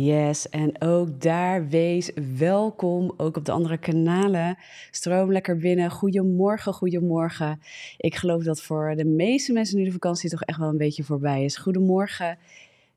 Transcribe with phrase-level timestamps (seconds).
[0.00, 4.58] Yes, en ook daar wees welkom, ook op de andere kanalen.
[4.90, 5.90] Stroom lekker binnen.
[5.90, 7.60] Goedemorgen, goedemorgen.
[7.96, 11.04] Ik geloof dat voor de meeste mensen nu de vakantie toch echt wel een beetje
[11.04, 11.56] voorbij is.
[11.56, 12.38] Goedemorgen,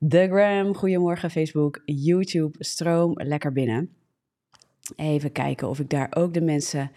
[0.10, 0.76] The Gram.
[0.76, 2.56] Goedemorgen, Facebook, YouTube.
[2.64, 3.90] Stroom lekker binnen.
[4.96, 6.92] Even kijken of ik daar ook de mensen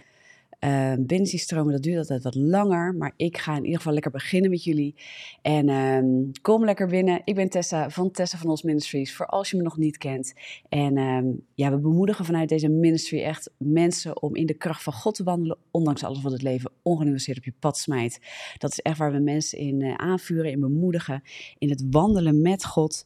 [0.64, 2.95] uh, binnen die stromen, dat duurt altijd wat langer.
[2.95, 4.95] Maar ik ga in ieder geval lekker beginnen met jullie.
[5.42, 7.20] En um, kom lekker binnen.
[7.24, 9.16] Ik ben Tessa van Tessa van Ons Ministries.
[9.16, 10.32] Voor als je me nog niet kent.
[10.69, 14.92] En um, ja, we bemoedigen vanuit deze ministry echt mensen om in de kracht van
[14.92, 15.58] God te wandelen.
[15.70, 18.20] Ondanks alles wat het leven ongenuanceerd op je pad smijt.
[18.58, 21.22] Dat is echt waar we mensen in uh, aanvuren, in bemoedigen.
[21.58, 23.05] In het wandelen met God.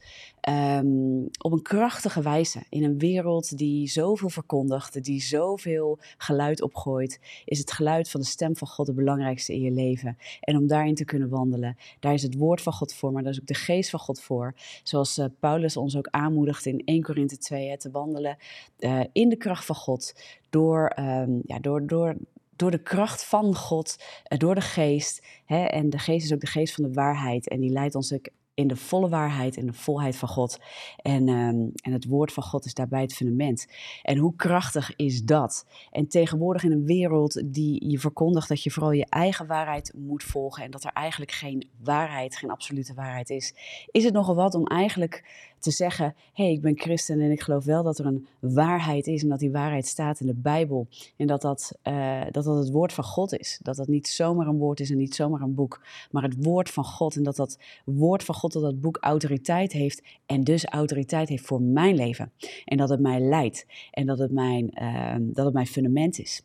[1.39, 2.63] Op een krachtige wijze.
[2.69, 8.27] In een wereld die zoveel verkondigt, die zoveel geluid opgooit, is het geluid van de
[8.27, 10.19] stem van God het belangrijkste in je leven.
[10.41, 13.33] En om daarin te kunnen wandelen, daar is het woord van God voor, maar daar
[13.33, 14.55] is ook de geest van God voor.
[14.83, 18.37] Zoals uh, Paulus ons ook aanmoedigt in 1 Korinthe 2, hè, te wandelen
[18.79, 20.15] uh, in de kracht van God.
[20.51, 22.17] Door, um, ja, door, door,
[22.57, 23.97] door de kracht van God,
[24.29, 25.27] uh, door de geest.
[25.45, 27.49] Hè, en de geest is ook de geest van de waarheid.
[27.49, 28.29] En die leidt ons ook
[28.59, 30.59] in de volle waarheid, in de volheid van God.
[30.97, 33.67] En, um, en het woord van God is daarbij het fundament.
[34.03, 35.67] En hoe krachtig is dat?
[35.91, 40.23] En tegenwoordig in een wereld die je verkondigt dat je vooral je eigen waarheid moet
[40.23, 43.55] volgen en dat er eigenlijk geen waarheid, geen absolute waarheid is,
[43.91, 45.25] is het nogal wat om eigenlijk
[45.59, 49.07] te zeggen: hé, hey, ik ben christen en ik geloof wel dat er een waarheid
[49.07, 50.89] is en dat die waarheid staat in de Bijbel.
[51.17, 53.61] En dat dat, uh, dat, dat het woord van God is.
[53.63, 56.71] Dat dat niet zomaar een woord is en niet zomaar een boek, maar het woord
[56.71, 57.17] van God.
[57.17, 61.47] En dat dat woord van God, dat dat boek autoriteit heeft en dus autoriteit heeft
[61.47, 62.33] voor mijn leven.
[62.65, 66.43] En dat het mij leidt en dat het mijn, uh, dat het mijn fundament is.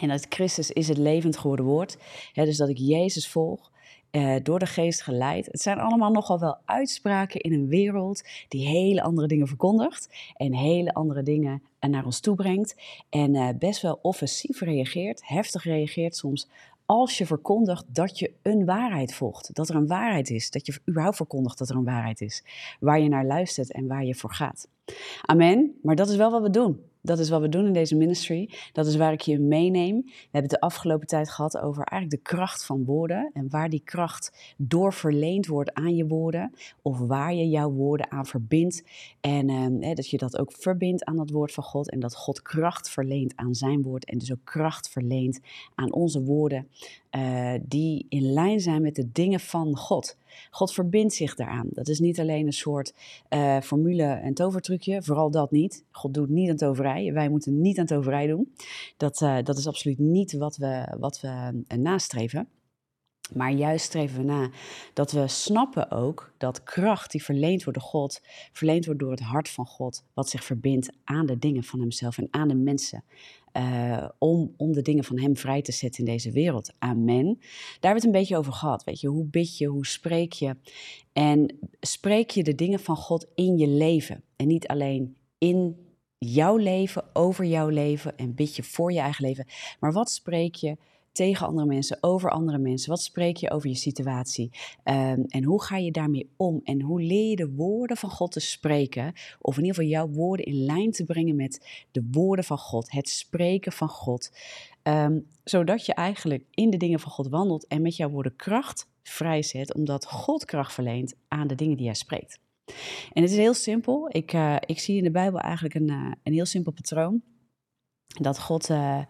[0.00, 1.96] En dat Christus is het levend geworden woord.
[2.32, 3.70] Hè, dus dat ik Jezus volg
[4.16, 5.46] uh, door de geest geleid.
[5.46, 10.54] Het zijn allemaal nogal wel uitspraken in een wereld die hele andere dingen verkondigt en
[10.54, 12.76] hele andere dingen naar ons toe brengt.
[13.08, 16.48] En uh, best wel offensief reageert, heftig reageert soms.
[16.86, 20.80] Als je verkondigt dat je een waarheid volgt, dat er een waarheid is, dat je
[20.88, 22.44] überhaupt verkondigt dat er een waarheid is,
[22.80, 24.68] waar je naar luistert en waar je voor gaat.
[25.22, 25.78] Amen.
[25.82, 26.80] Maar dat is wel wat we doen.
[27.06, 28.50] Dat is wat we doen in deze ministry.
[28.72, 29.96] Dat is waar ik je meeneem.
[30.04, 33.30] We hebben het de afgelopen tijd gehad over eigenlijk de kracht van woorden.
[33.32, 36.52] En waar die kracht door verleend wordt aan je woorden.
[36.82, 38.82] Of waar je jouw woorden aan verbindt.
[39.20, 39.48] En
[39.80, 41.90] eh, dat je dat ook verbindt aan het woord van God.
[41.90, 44.04] En dat God kracht verleent aan zijn woord.
[44.04, 45.40] En dus ook kracht verleent
[45.74, 46.68] aan onze woorden.
[47.16, 50.16] Uh, die in lijn zijn met de dingen van God.
[50.50, 51.66] God verbindt zich daaraan.
[51.70, 52.94] Dat is niet alleen een soort
[53.30, 55.84] uh, formule en tovertrucje, vooral dat niet.
[55.90, 57.12] God doet niet aan toverij.
[57.12, 58.52] Wij moeten niet aan toverij doen.
[58.96, 62.48] Dat, uh, dat is absoluut niet wat we, wat we nastreven.
[63.34, 64.50] Maar juist streven we na
[64.92, 68.20] dat we snappen ook dat kracht die verleend wordt door God,
[68.52, 72.18] verleend wordt door het hart van God, wat zich verbindt aan de dingen van Hemzelf
[72.18, 73.04] en aan de mensen.
[73.56, 76.72] Uh, om, om de dingen van Hem vrij te zetten in deze wereld.
[76.78, 77.36] Amen.
[77.38, 77.46] Daar
[77.80, 78.84] hebben het een beetje over gehad.
[78.84, 80.56] Weet je, hoe bid je, hoe spreek je?
[81.12, 85.76] En spreek je de dingen van God in je leven en niet alleen in
[86.18, 89.46] jouw leven, over jouw leven en bid je voor je eigen leven.
[89.80, 90.76] Maar wat spreek je?
[91.16, 92.90] Tegen andere mensen, over andere mensen?
[92.90, 94.50] Wat spreek je over je situatie?
[94.84, 96.60] Um, en hoe ga je daarmee om?
[96.64, 99.12] En hoe leer je de woorden van God te spreken?
[99.40, 102.90] Of in ieder geval jouw woorden in lijn te brengen met de woorden van God,
[102.90, 104.30] het spreken van God.
[104.82, 108.88] Um, zodat je eigenlijk in de dingen van God wandelt en met jouw woorden kracht
[109.02, 112.38] vrijzet, omdat God kracht verleent aan de dingen die jij spreekt.
[113.12, 114.08] En het is heel simpel.
[114.10, 117.22] Ik, uh, ik zie in de Bijbel eigenlijk een, uh, een heel simpel patroon.
[118.06, 119.00] Dat God, uh,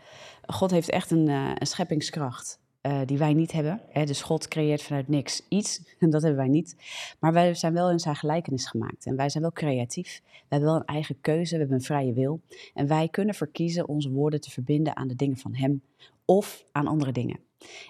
[0.46, 3.80] God heeft echt een, een scheppingskracht uh, die wij niet hebben.
[3.88, 4.04] Hè?
[4.04, 6.76] Dus God creëert vanuit niks iets, en dat hebben wij niet.
[7.18, 9.06] Maar wij zijn wel in zijn gelijkenis gemaakt.
[9.06, 10.22] En wij zijn wel creatief.
[10.24, 12.40] We hebben wel een eigen keuze, we hebben een vrije wil.
[12.74, 15.82] En wij kunnen verkiezen onze woorden te verbinden aan de dingen van Hem
[16.24, 17.38] of aan andere dingen.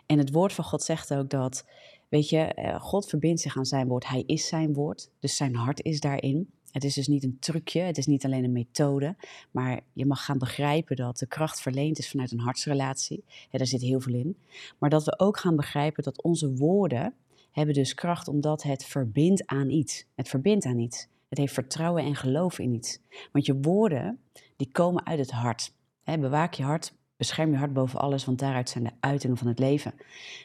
[0.07, 1.67] En het woord van God zegt ook dat,
[2.09, 4.09] weet je, God verbindt zich aan zijn woord.
[4.09, 6.51] Hij is zijn woord, dus zijn hart is daarin.
[6.77, 9.17] Het is dus niet een trucje, het is niet alleen een methode,
[9.51, 13.25] maar je mag gaan begrijpen dat de kracht verleend is vanuit een hartsrelatie.
[13.51, 14.37] Daar zit heel veel in.
[14.79, 17.15] Maar dat we ook gaan begrijpen dat onze woorden
[17.51, 20.05] hebben dus kracht omdat het verbindt aan iets.
[20.15, 21.09] Het verbindt aan iets.
[21.29, 22.99] Het heeft vertrouwen en geloof in iets.
[23.33, 24.19] Want je woorden,
[24.57, 25.73] die komen uit het hart.
[26.05, 29.59] Bewaak je hart, bescherm je hart boven alles, want daaruit zijn de uitingen van het
[29.59, 29.95] leven.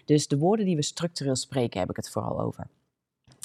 [0.06, 2.68] Dus de woorden die we structureel spreken, heb ik het vooral over.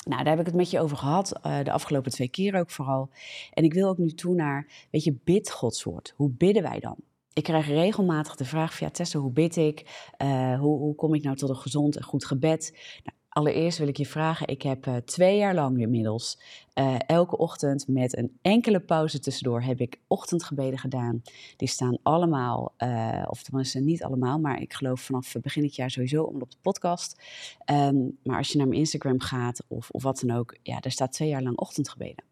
[0.09, 2.71] Nou, daar heb ik het met je over gehad, uh, de afgelopen twee keer ook
[2.71, 3.11] vooral.
[3.53, 6.13] En ik wil ook nu toe naar, weet je, bid Gods woord.
[6.17, 6.97] Hoe bidden wij dan?
[7.33, 10.11] Ik krijg regelmatig de vraag via Tessa, hoe bid ik?
[10.23, 12.73] Uh, hoe, hoe, kom ik nou tot een gezond en goed gebed?
[13.05, 16.39] Nou, Allereerst wil ik je vragen, ik heb uh, twee jaar lang inmiddels
[16.75, 21.23] uh, elke ochtend met een enkele pauze tussendoor heb ik ochtendgebeden gedaan.
[21.57, 25.91] Die staan allemaal, uh, of tenminste niet allemaal, maar ik geloof vanaf begin dit jaar
[25.91, 27.23] sowieso om op de podcast.
[27.71, 30.93] Um, maar als je naar mijn Instagram gaat of, of wat dan ook, ja, daar
[30.93, 32.25] staat twee jaar lang ochtendgebeden.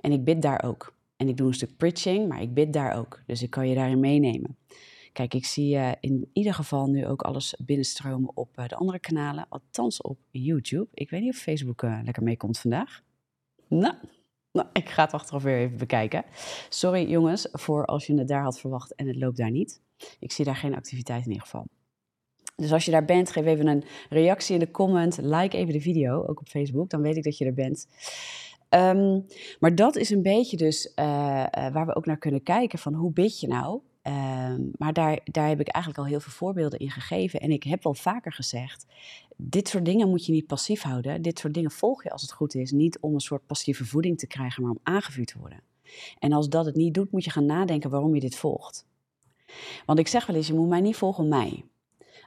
[0.00, 0.94] En ik bid daar ook.
[1.16, 3.22] En ik doe een stuk preaching, maar ik bid daar ook.
[3.26, 4.56] Dus ik kan je daarin meenemen.
[5.14, 8.98] Kijk, ik zie uh, in ieder geval nu ook alles binnenstromen op uh, de andere
[8.98, 10.86] kanalen, althans op YouTube.
[10.94, 13.02] Ik weet niet of Facebook uh, lekker meekomt vandaag.
[13.68, 13.94] Nou,
[14.52, 16.24] nou, ik ga het achteraf weer even bekijken.
[16.68, 19.80] Sorry jongens voor als je het daar had verwacht en het loopt daar niet.
[20.18, 21.66] Ik zie daar geen activiteit in ieder geval.
[22.56, 25.18] Dus als je daar bent, geef even een reactie in de comment.
[25.22, 26.90] Like even de video, ook op Facebook.
[26.90, 27.88] Dan weet ik dat je er bent.
[28.70, 29.26] Um,
[29.60, 33.40] maar dat is een beetje dus waar we ook naar kunnen kijken van hoe bid
[33.40, 33.80] je nou?
[34.06, 37.40] Um, maar daar, daar heb ik eigenlijk al heel veel voorbeelden in gegeven.
[37.40, 38.86] En ik heb wel vaker gezegd,
[39.36, 41.22] dit soort dingen moet je niet passief houden.
[41.22, 44.18] Dit soort dingen volg je als het goed is, niet om een soort passieve voeding
[44.18, 45.60] te krijgen, maar om aangevuurd te worden.
[46.18, 48.86] En als dat het niet doet, moet je gaan nadenken waarom je dit volgt.
[49.86, 51.64] Want ik zeg wel eens, je moet mij niet volgen mij.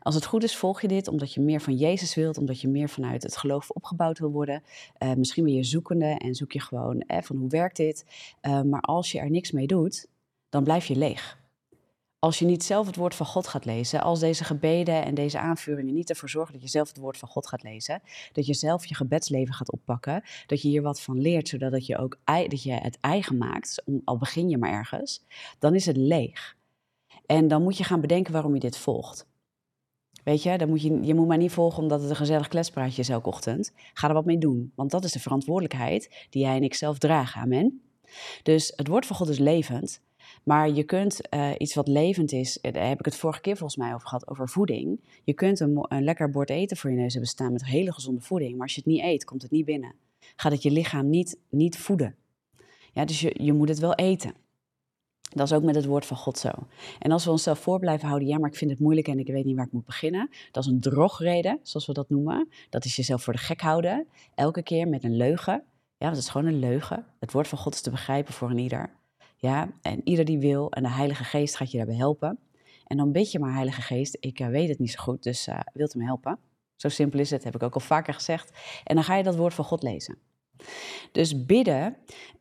[0.02, 2.68] Als het goed is, volg je dit omdat je meer van Jezus wilt, omdat je
[2.68, 4.64] meer vanuit het geloof opgebouwd wil worden.
[5.00, 8.06] Uh, misschien ben je zoekende en zoek je gewoon eh, van hoe werkt dit.
[8.42, 10.08] Uh, maar als je er niks mee doet,
[10.50, 11.38] dan blijf je leeg.
[12.28, 15.40] Als je niet zelf het woord van God gaat lezen, als deze gebeden en deze
[15.40, 18.02] aanvuringen niet ervoor zorgen dat je zelf het woord van God gaat lezen,
[18.32, 21.86] dat je zelf je gebedsleven gaat oppakken, dat je hier wat van leert, zodat dat
[21.86, 25.26] je ook dat je het eigen maakt, al begin je maar ergens,
[25.60, 26.56] dan is het leeg.
[27.26, 29.28] En dan moet je gaan bedenken waarom je dit volgt.
[30.24, 33.02] Weet je, dan moet je, je moet maar niet volgen omdat het een gezellig kletspraatje
[33.02, 33.72] is elke ochtend.
[33.94, 36.98] Ga er wat mee doen, want dat is de verantwoordelijkheid die jij en ik zelf
[36.98, 37.42] dragen.
[37.42, 37.82] Amen.
[38.44, 40.06] Dus het woord van God is levend.
[40.48, 43.58] Maar je kunt uh, iets wat levend is, eh, daar heb ik het vorige keer
[43.58, 45.00] volgens mij over gehad, over voeding.
[45.24, 48.22] Je kunt een, een lekker bord eten voor je neus hebben staan met hele gezonde
[48.22, 48.52] voeding.
[48.52, 49.96] Maar als je het niet eet, komt het niet binnen.
[50.36, 52.16] Gaat het je lichaam niet, niet voeden.
[52.94, 54.34] Ja, dus je, je moet het wel eten.
[55.22, 56.50] Dat is ook met het woord van God zo.
[57.00, 59.28] En als we onszelf voor blijven houden, ja, maar ik vind het moeilijk en ik
[59.28, 60.30] weet niet waar ik moet beginnen.
[60.52, 62.50] Dat is een drogreden, zoals we dat noemen.
[62.70, 64.08] Dat is jezelf voor de gek houden.
[64.36, 65.64] Elke keer met een leugen.
[65.98, 67.06] Ja, dat is gewoon een leugen.
[67.20, 68.97] Het woord van God is te begrijpen voor een ieder.
[69.40, 72.40] Ja, en ieder die wil, en de Heilige Geest gaat je daarbij helpen.
[72.86, 75.48] En dan bid je maar, Heilige Geest, ik uh, weet het niet zo goed, dus
[75.48, 76.40] uh, wilt u me helpen?
[76.76, 78.52] Zo simpel is het, heb ik ook al vaker gezegd.
[78.84, 80.18] En dan ga je dat woord van God lezen.
[81.12, 81.98] Dus bidden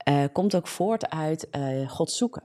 [0.09, 1.49] uh, komt ook voort uit
[1.87, 2.43] God zoeken.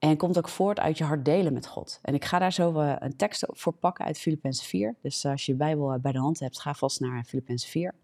[0.00, 1.98] En komt ook voort uit je hart delen met God.
[2.02, 4.96] En ik ga daar zo een tekst voor pakken uit Filippenzen 4.
[5.02, 7.94] Dus als je je Bijbel bij de hand hebt, ga vast naar Filippenzen 4.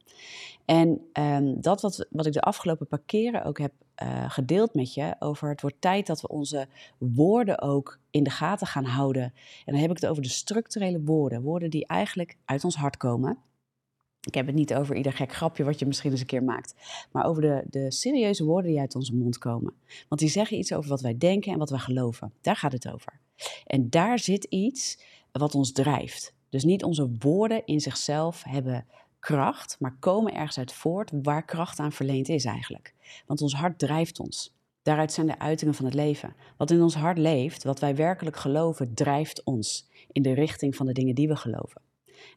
[0.64, 3.72] En um, dat wat, wat ik de afgelopen paar keren ook heb
[4.28, 8.66] gedeeld met je over het wordt tijd dat we onze woorden ook in de gaten
[8.66, 9.22] gaan houden.
[9.64, 11.42] En dan heb ik het over de structurele woorden.
[11.42, 13.38] Woorden die eigenlijk uit ons hart komen.
[14.26, 16.74] Ik heb het niet over ieder gek grapje wat je misschien eens een keer maakt.
[17.12, 19.74] Maar over de, de serieuze woorden die uit onze mond komen.
[20.08, 22.32] Want die zeggen iets over wat wij denken en wat wij geloven.
[22.40, 23.20] Daar gaat het over.
[23.66, 24.98] En daar zit iets
[25.32, 26.34] wat ons drijft.
[26.48, 28.86] Dus niet onze woorden in zichzelf hebben
[29.18, 32.94] kracht, maar komen ergens uit voort waar kracht aan verleend is eigenlijk.
[33.26, 34.54] Want ons hart drijft ons.
[34.82, 36.34] Daaruit zijn de uitingen van het leven.
[36.56, 40.86] Wat in ons hart leeft, wat wij werkelijk geloven, drijft ons in de richting van
[40.86, 41.82] de dingen die we geloven.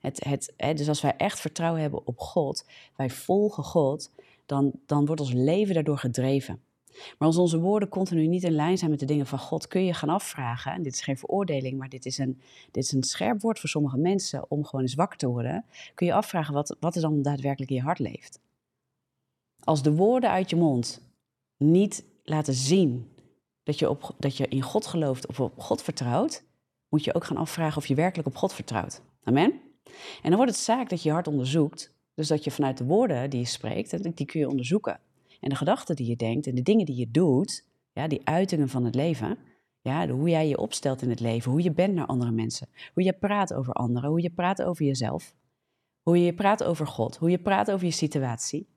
[0.02, 4.12] Het, het, hè, dus als wij echt vertrouwen hebben op God, wij volgen God,
[4.46, 6.62] dan, dan wordt ons leven daardoor gedreven.
[7.18, 9.86] Maar als onze woorden continu niet in lijn zijn met de dingen van God, kun
[9.86, 13.04] je gaan afvragen, en dit is geen veroordeling, maar dit is een, dit is een
[13.04, 16.76] scherp woord voor sommige mensen om gewoon eens wakker te worden, kun je afvragen wat,
[16.80, 18.40] wat er dan daadwerkelijk in je hart leeft.
[19.64, 21.02] Als de woorden uit je mond
[21.58, 23.12] niet laten zien
[23.64, 26.44] dat je, op, dat je in God gelooft of op God vertrouwt,
[26.90, 29.02] moet je ook gaan afvragen of je werkelijk op God vertrouwt.
[29.24, 29.62] Amen?
[30.22, 31.94] En dan wordt het zaak dat je je hart onderzoekt.
[32.14, 35.00] Dus dat je vanuit de woorden die je spreekt, die kun je onderzoeken.
[35.40, 38.70] En de gedachten die je denkt en de dingen die je doet, ja, die uitingen
[38.70, 39.38] van het leven,
[39.82, 43.04] ja, hoe jij je opstelt in het leven, hoe je bent naar andere mensen, hoe
[43.04, 45.34] je praat over anderen, hoe je praat over jezelf,
[46.02, 48.68] hoe je praat over God, hoe je praat over je situatie,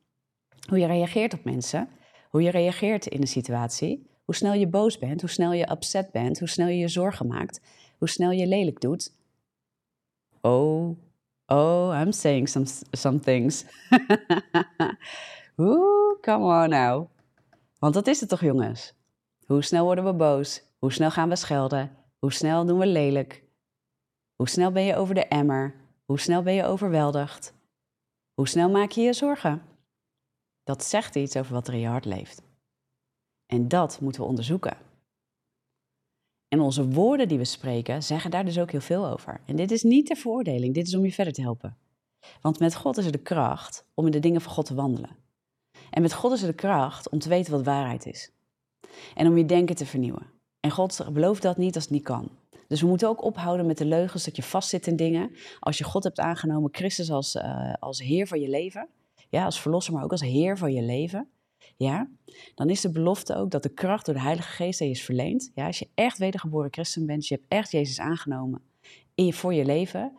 [0.69, 1.89] hoe je reageert op mensen,
[2.31, 6.13] hoe je reageert in een situatie, hoe snel je boos bent, hoe snel je upset
[6.13, 7.61] bent, hoe snel je je zorgen maakt,
[7.99, 9.15] hoe snel je lelijk doet.
[10.45, 10.97] Oh,
[11.47, 13.65] oh, I'm saying some, some things.
[15.59, 17.09] Oeh, come on now.
[17.79, 18.95] Want dat is het toch, jongens?
[19.47, 20.63] Hoe snel worden we boos?
[20.79, 21.97] Hoe snel gaan we schelden?
[22.19, 23.45] Hoe snel doen we lelijk?
[24.37, 25.75] Hoe snel ben je over de emmer?
[26.05, 27.55] Hoe snel ben je overweldigd?
[28.35, 29.63] Hoe snel maak je je zorgen?
[30.65, 32.43] Dat zegt iets over wat er in je hart leeft.
[33.47, 34.77] En dat moeten we onderzoeken.
[36.53, 39.41] En onze woorden die we spreken, zeggen daar dus ook heel veel over.
[39.47, 41.77] En dit is niet ter veroordeling, dit is om je verder te helpen.
[42.41, 45.17] Want met God is er de kracht om in de dingen van God te wandelen.
[45.91, 48.33] En met God is er de kracht om te weten wat waarheid is.
[49.15, 50.27] En om je denken te vernieuwen.
[50.61, 52.31] En God belooft dat niet als het niet kan.
[52.69, 55.31] Dus we moeten ook ophouden met de leugens dat je vastzit in dingen.
[55.61, 58.89] Als je God hebt aangenomen, Christus als, uh, als Heer van je leven,
[59.29, 61.29] ja, als verlosser, maar ook als Heer van je leven,
[61.77, 62.09] ja,
[62.55, 65.51] dan is de belofte ook dat de kracht door de Heilige Geest je is verleend.
[65.55, 68.61] Ja, als je echt wedergeboren christen bent, je hebt echt Jezus aangenomen
[69.15, 70.13] in voor je leven,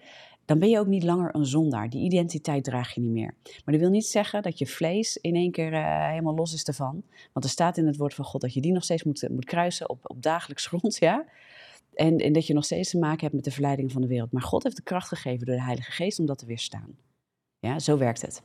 [0.46, 1.90] dan ben je ook niet langer een zondaar.
[1.90, 3.36] Die identiteit draag je niet meer.
[3.44, 6.64] Maar dat wil niet zeggen dat je vlees in één keer uh, helemaal los is
[6.64, 7.04] ervan.
[7.34, 9.46] Want er staat in het woord van God dat je die nog steeds moet, moet
[9.46, 11.26] kruisen op, op dagelijks grond, ja.
[11.94, 14.32] En, en dat je nog steeds te maken hebt met de verleiding van de wereld.
[14.32, 16.98] Maar God heeft de kracht gegeven door de Heilige Geest om dat te weerstaan.
[17.60, 18.42] Ja, zo werkt het.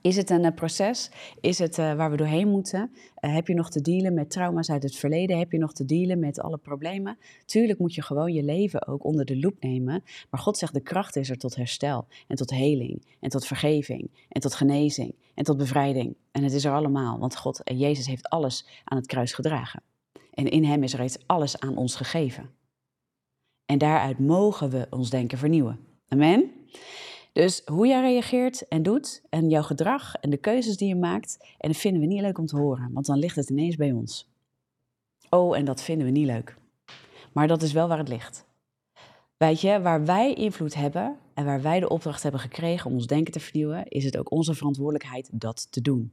[0.00, 1.10] Is het een eh, proces?
[1.40, 2.90] Is het uh, waar we doorheen moeten?
[3.20, 5.38] Uh, heb je nog te dealen met trauma's uit het verleden?
[5.38, 7.18] Heb je nog te dealen met alle problemen?
[7.44, 10.04] Tuurlijk moet je gewoon je leven ook onder de loep nemen.
[10.30, 14.10] Maar God zegt de kracht is er tot herstel en tot heling en tot vergeving
[14.28, 16.16] en tot genezing en tot bevrijding.
[16.32, 19.82] En het is er allemaal, want God en Jezus heeft alles aan het kruis gedragen.
[20.34, 22.50] En in Hem is reeds alles aan ons gegeven.
[23.66, 25.78] En daaruit mogen we ons denken vernieuwen.
[26.08, 26.50] Amen?
[27.38, 31.36] Dus hoe jij reageert en doet en jouw gedrag en de keuzes die je maakt,
[31.58, 33.92] en dat vinden we niet leuk om te horen, want dan ligt het ineens bij
[33.92, 34.30] ons.
[35.30, 36.56] Oh, en dat vinden we niet leuk.
[37.32, 38.46] Maar dat is wel waar het ligt.
[39.36, 43.06] Weet je, waar wij invloed hebben en waar wij de opdracht hebben gekregen om ons
[43.06, 46.12] denken te vernieuwen, is het ook onze verantwoordelijkheid dat te doen.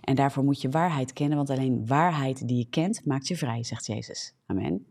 [0.00, 3.64] En daarvoor moet je waarheid kennen, want alleen waarheid die je kent maakt je vrij,
[3.64, 4.34] zegt Jezus.
[4.46, 4.86] Amen.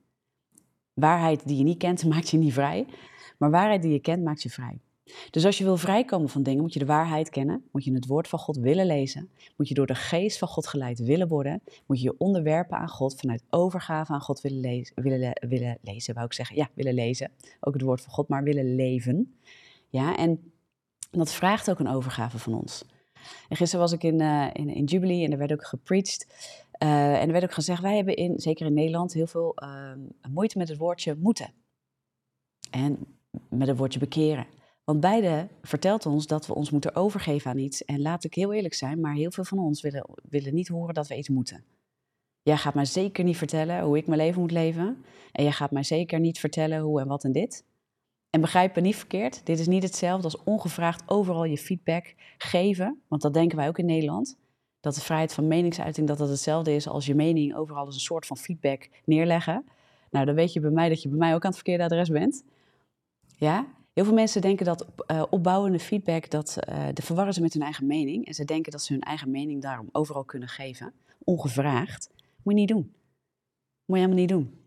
[0.93, 2.85] Waarheid die je niet kent maakt je niet vrij,
[3.37, 4.81] maar waarheid die je kent maakt je vrij.
[5.29, 8.05] Dus als je wil vrijkomen van dingen, moet je de waarheid kennen, moet je het
[8.05, 11.61] woord van God willen lezen, moet je door de geest van God geleid willen worden,
[11.85, 16.13] moet je je onderwerpen aan God, vanuit overgave aan God willen, lezen, willen, willen lezen,
[16.13, 16.55] wou ik zeggen.
[16.55, 19.37] Ja, willen lezen, ook het woord van God, maar willen leven.
[19.89, 20.51] Ja, en
[21.11, 22.85] dat vraagt ook een overgave van ons.
[23.49, 26.27] En gisteren was ik in, uh, in, Jubilee en er werd ook gepreached.
[26.83, 29.91] Uh, en er werd ook gezegd, wij hebben in, zeker in Nederland heel veel uh,
[30.29, 31.53] moeite met het woordje moeten.
[32.71, 32.97] En
[33.49, 34.45] met het woordje bekeren.
[34.83, 37.85] Want beide vertelt ons dat we ons moeten overgeven aan iets.
[37.85, 40.93] En laat ik heel eerlijk zijn, maar heel veel van ons willen, willen niet horen
[40.93, 41.63] dat we iets moeten.
[42.41, 45.05] Jij gaat mij zeker niet vertellen hoe ik mijn leven moet leven.
[45.31, 47.65] En jij gaat mij zeker niet vertellen hoe en wat en dit.
[48.29, 53.01] En begrijp me niet verkeerd, dit is niet hetzelfde als ongevraagd overal je feedback geven.
[53.07, 54.37] Want dat denken wij ook in Nederland.
[54.79, 58.01] Dat de vrijheid van meningsuiting dat dat hetzelfde is als je mening overal als een
[58.01, 59.65] soort van feedback neerleggen.
[60.09, 62.09] Nou, dan weet je bij mij dat je bij mij ook aan het verkeerde adres
[62.09, 62.43] bent.
[63.37, 67.53] Ja, Heel veel mensen denken dat uh, opbouwende feedback, dat, uh, de verwarren ze met
[67.53, 68.25] hun eigen mening.
[68.25, 72.09] En ze denken dat ze hun eigen mening daarom overal kunnen geven, ongevraagd.
[72.43, 72.93] Moet je niet doen.
[73.85, 74.61] Moet je helemaal niet doen.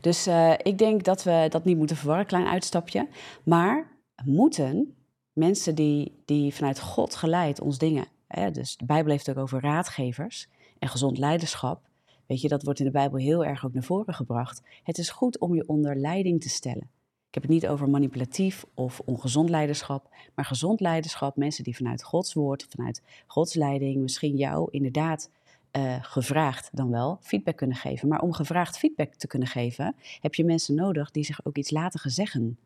[0.00, 3.08] Dus uh, ik denk dat we dat niet moeten verwarren, klein uitstapje.
[3.42, 3.90] Maar
[4.24, 4.96] moeten
[5.32, 8.06] mensen die, die vanuit God geleid ons dingen.
[8.26, 10.48] Hè, dus de Bijbel heeft ook over raadgevers
[10.78, 11.88] en gezond leiderschap.
[12.26, 14.62] Weet je, dat wordt in de Bijbel heel erg ook naar voren gebracht.
[14.82, 16.90] Het is goed om je onder leiding te stellen.
[17.36, 21.36] Ik heb het niet over manipulatief of ongezond leiderschap, maar gezond leiderschap.
[21.36, 25.30] Mensen die vanuit Gods woord, vanuit Gods leiding, misschien jou inderdaad
[25.72, 28.08] uh, gevraagd dan wel feedback kunnen geven.
[28.08, 31.70] Maar om gevraagd feedback te kunnen geven, heb je mensen nodig die zich ook iets
[31.70, 32.58] laten zeggen.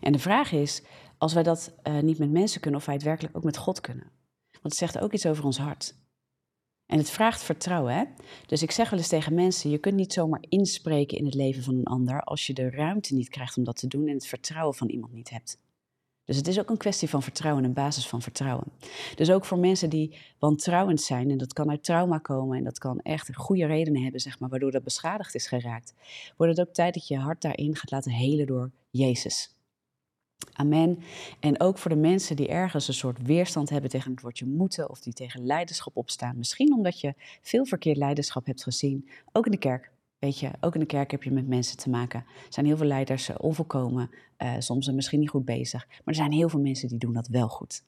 [0.00, 0.82] En de vraag is,
[1.18, 3.80] als wij dat uh, niet met mensen kunnen, of wij het werkelijk ook met God
[3.80, 4.10] kunnen.
[4.50, 5.94] Want het zegt ook iets over ons hart.
[6.88, 7.94] En het vraagt vertrouwen.
[7.94, 8.04] Hè?
[8.46, 11.62] Dus ik zeg wel eens tegen mensen: je kunt niet zomaar inspreken in het leven
[11.62, 14.26] van een ander als je de ruimte niet krijgt om dat te doen en het
[14.26, 15.58] vertrouwen van iemand niet hebt.
[16.24, 18.66] Dus het is ook een kwestie van vertrouwen, een basis van vertrouwen.
[19.14, 22.78] Dus ook voor mensen die wantrouwend zijn, en dat kan uit trauma komen en dat
[22.78, 25.94] kan echt goede redenen hebben, zeg maar, waardoor dat beschadigd is geraakt,
[26.36, 29.57] wordt het ook tijd dat je je hart daarin gaat laten helen door Jezus.
[30.52, 30.98] Amen.
[31.40, 34.90] En ook voor de mensen die ergens een soort weerstand hebben tegen het woordje moeten
[34.90, 36.36] of die tegen leiderschap opstaan.
[36.36, 39.90] Misschien omdat je veel verkeerd leiderschap hebt gezien, ook in de kerk.
[40.18, 42.20] Weet je, ook in de kerk heb je met mensen te maken.
[42.20, 45.86] Er zijn heel veel leiders uh, onvolkomen, uh, soms misschien niet goed bezig.
[45.86, 47.84] Maar er zijn heel veel mensen die doen dat wel goed.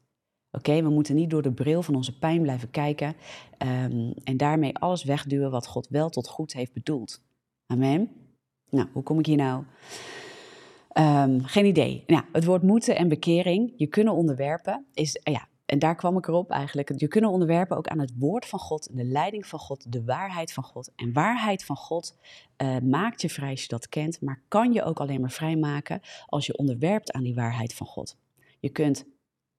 [0.52, 3.14] Oké, we moeten niet door de bril van onze pijn blijven kijken
[3.59, 7.23] um, en daarmee alles wegduwen wat God wel tot goed heeft bedoeld.
[7.66, 8.11] Amen.
[8.71, 9.64] Nou, hoe kom ik hier nou?
[10.99, 12.04] Um, geen idee.
[12.06, 16.26] Nou, het woord moeten en bekering, je kunnen onderwerpen, is, ja, en daar kwam ik
[16.26, 17.00] erop eigenlijk.
[17.00, 20.52] Je kunnen onderwerpen ook aan het woord van God, de leiding van God, de waarheid
[20.52, 20.92] van God.
[20.97, 22.16] En waarheid van God
[22.62, 26.00] uh, maakt je vrij als je dat kent, maar kan je ook alleen maar vrijmaken
[26.26, 28.16] als je onderwerpt aan die waarheid van God.
[28.61, 29.04] Je kunt,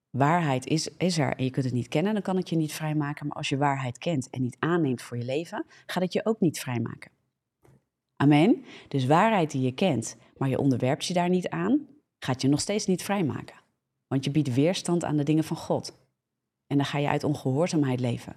[0.10, 2.74] waarheid is, is er en je kunt het niet kennen, dan kan het je niet
[2.74, 3.28] vrijmaken.
[3.28, 6.40] Maar als je waarheid kent en niet aanneemt voor je leven, gaat het je ook
[6.40, 7.12] niet vrijmaken.
[8.22, 8.66] Amen.
[8.88, 11.88] Dus waarheid die je kent, maar je onderwerpt je daar niet aan,
[12.20, 13.56] gaat je nog steeds niet vrijmaken.
[14.08, 15.98] Want je biedt weerstand aan de dingen van God.
[16.68, 18.36] En dan ga je uit ongehoorzaamheid leven.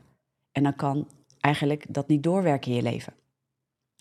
[0.53, 1.09] En dan kan
[1.41, 3.13] eigenlijk dat niet doorwerken in je leven.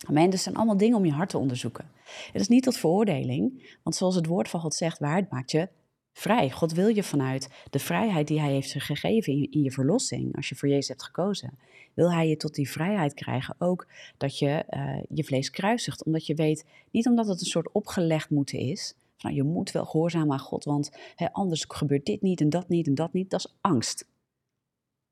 [0.06, 0.30] Amen.
[0.30, 1.90] Dus zijn allemaal dingen om je hart te onderzoeken.
[2.32, 5.68] Het is niet tot veroordeling, want zoals het woord van God zegt, waarheid maakt je
[6.14, 6.50] vrij.
[6.50, 10.36] God wil je vanuit de vrijheid die Hij heeft gegeven in je, in je verlossing,
[10.36, 11.58] als je voor Jezus hebt gekozen,
[11.94, 13.54] wil Hij je tot die vrijheid krijgen.
[13.58, 17.72] Ook dat je uh, je vlees kruisigt, omdat je weet, niet omdat het een soort
[17.72, 22.06] opgelegd moeten is, van, nou, je moet wel gehoorzamen aan God, want hè, anders gebeurt
[22.06, 23.30] dit niet en dat niet en dat niet.
[23.30, 24.08] Dat is angst.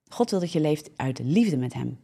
[0.08, 1.98] God wil dat je leeft uit liefde met Hem.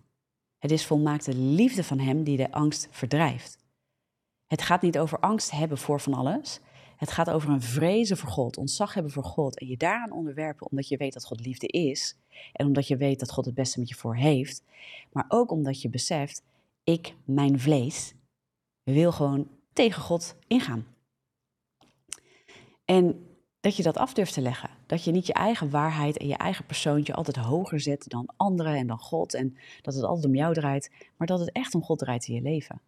[0.58, 3.58] Het is volmaakte liefde van Hem die de angst verdrijft.
[4.46, 6.60] Het gaat niet over angst hebben voor van alles.
[6.98, 10.70] Het gaat over een vrezen voor God, ontzag hebben voor God en je daaraan onderwerpen
[10.70, 12.16] omdat je weet dat God liefde is
[12.52, 14.62] en omdat je weet dat God het beste met je voor heeft,
[15.12, 16.42] maar ook omdat je beseft,
[16.84, 18.14] ik, mijn vlees,
[18.82, 20.86] wil gewoon tegen God ingaan.
[22.84, 23.26] En
[23.60, 24.70] dat je dat af durft te leggen.
[24.86, 28.74] Dat je niet je eigen waarheid en je eigen persoontje altijd hoger zet dan anderen
[28.74, 29.34] en dan God.
[29.34, 32.34] En dat het altijd om jou draait, maar dat het echt om God draait in
[32.34, 32.80] je leven.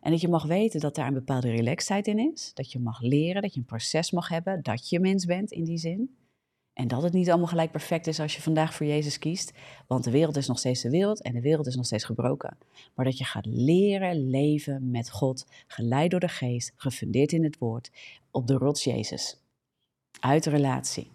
[0.00, 2.50] En dat je mag weten dat daar een bepaalde relaxedheid in is.
[2.54, 5.64] Dat je mag leren, dat je een proces mag hebben, dat je mens bent in
[5.64, 6.16] die zin.
[6.72, 9.52] En dat het niet allemaal gelijk perfect is als je vandaag voor Jezus kiest.
[9.86, 12.58] Want de wereld is nog steeds de wereld en de wereld is nog steeds gebroken.
[12.94, 17.58] Maar dat je gaat leren leven met God, geleid door de geest, gefundeerd in het
[17.58, 17.90] woord,
[18.30, 19.42] op de rots Jezus.
[20.20, 21.10] Uit relatie,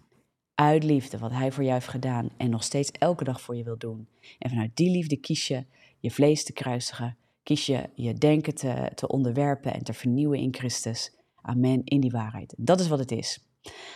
[0.54, 3.64] uit liefde, wat Hij voor jou heeft gedaan en nog steeds elke dag voor je
[3.64, 4.08] wil doen.
[4.38, 5.64] En vanuit die liefde kies je
[6.00, 10.54] je vlees te kruisigen, kies je je denken te, te onderwerpen en te vernieuwen in
[10.54, 11.16] Christus.
[11.42, 12.54] Amen, in die waarheid.
[12.56, 13.48] Dat is wat het is.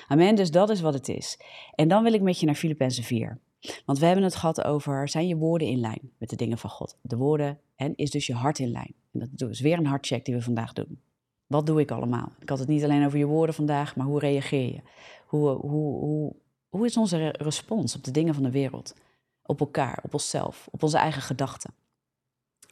[0.07, 1.41] Amen, dus dat is wat het is.
[1.75, 3.41] En dan wil ik met je naar Filippenzen 4.
[3.85, 6.71] Want we hebben het gehad over, zijn je woorden in lijn met de dingen van
[6.71, 6.99] God?
[7.03, 8.95] De woorden, en is dus je hart in lijn?
[9.13, 11.01] En dat is weer een hartcheck die we vandaag doen.
[11.47, 12.33] Wat doe ik allemaal?
[12.41, 14.81] Ik had het niet alleen over je woorden vandaag, maar hoe reageer je?
[15.27, 16.37] Hoe, hoe, hoe,
[16.69, 18.95] hoe is onze respons op de dingen van de wereld?
[19.43, 21.75] Op elkaar, op onszelf, op onze eigen gedachten?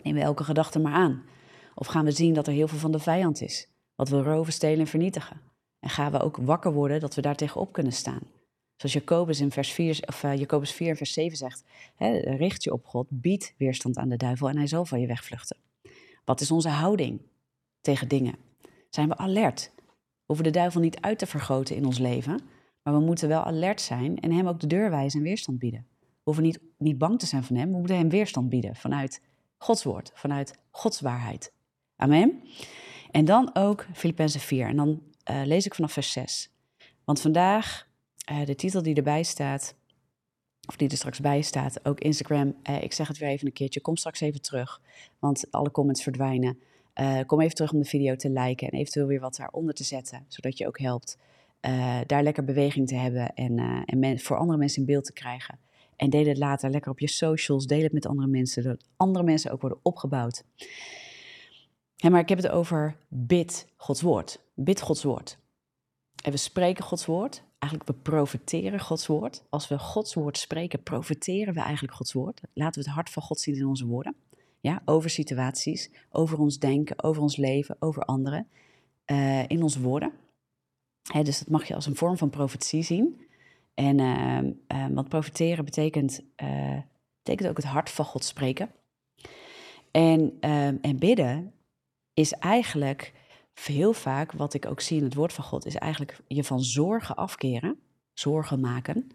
[0.06, 1.22] Nemen we elke gedachte maar aan?
[1.74, 3.68] Of gaan we zien dat er heel veel van de vijand is?
[3.94, 5.40] Wat we roven, stelen en vernietigen?
[5.80, 8.20] En gaan we ook wakker worden dat we daar tegenop kunnen staan?
[8.76, 11.64] Zoals Jacobus in vers 4, of uh, Jacobus 4 vers 7 zegt,
[11.96, 15.06] hè, richt je op God, bied weerstand aan de duivel en hij zal van je
[15.06, 15.56] wegvluchten.
[16.24, 17.20] Wat is onze houding
[17.80, 18.34] tegen dingen?
[18.90, 19.72] Zijn we alert?
[19.76, 19.82] We
[20.26, 22.40] hoeven de duivel niet uit te vergroten in ons leven,
[22.82, 25.86] maar we moeten wel alert zijn en hem ook de deur wijzen en weerstand bieden.
[26.00, 29.20] We hoeven niet, niet bang te zijn van hem, we moeten hem weerstand bieden vanuit
[29.58, 31.52] Gods woord, vanuit Gods waarheid.
[31.96, 32.42] Amen.
[33.10, 34.66] En dan ook Filippenzen 4.
[34.66, 36.50] En dan uh, lees ik vanaf vers 6.
[37.04, 37.88] Want vandaag,
[38.30, 39.74] uh, de titel die erbij staat,
[40.68, 42.54] of die er straks bij staat, ook Instagram.
[42.70, 43.80] Uh, ik zeg het weer even een keertje.
[43.80, 44.80] Kom straks even terug,
[45.18, 46.58] want alle comments verdwijnen.
[47.26, 50.24] kom even terug om de video te liken en eventueel weer wat daaronder te zetten,
[50.28, 51.18] zodat je ook helpt
[52.06, 55.58] daar lekker beweging te hebben en, en voor andere mensen in beeld te krijgen.
[55.96, 57.66] En deel het later lekker op je socials.
[57.66, 60.44] Deel het met andere mensen, zodat andere mensen ook worden opgebouwd.
[62.10, 64.40] maar ik heb het over bid Gods woord.
[64.54, 65.38] Bid Gods woord.
[66.24, 67.42] En we spreken Gods woord.
[67.58, 69.44] Eigenlijk, we profiteren Gods woord.
[69.50, 72.40] Als we Gods woord spreken, profiteren we eigenlijk Gods woord.
[72.52, 74.16] Laten we het hart van God zien in onze woorden.
[74.60, 78.48] Ja, over situaties, over ons denken, over ons leven, over anderen.
[79.06, 80.12] Uh, in onze woorden.
[81.22, 83.25] dus dat mag je als een vorm van profetie zien.
[83.76, 83.98] En
[84.68, 86.78] uh, want profiteren betekent, uh,
[87.22, 88.70] betekent ook het hart van God spreken.
[89.90, 91.52] En, ehm, en bidden
[92.14, 93.12] is eigenlijk
[93.54, 96.62] heel vaak, wat ik ook zie in het woord van God, is eigenlijk je van
[96.62, 97.78] zorgen afkeren,
[98.12, 99.10] zorgen maken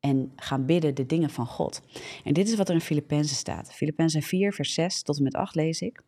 [0.00, 1.82] en gaan bidden de dingen van God.
[2.24, 3.72] En dit is wat er in Filippenzen staat.
[3.72, 6.02] Filippenzen 4, vers 6 tot en met 8 lees ik.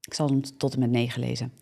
[0.00, 1.52] Ik zal hem tot en met 9 lezen.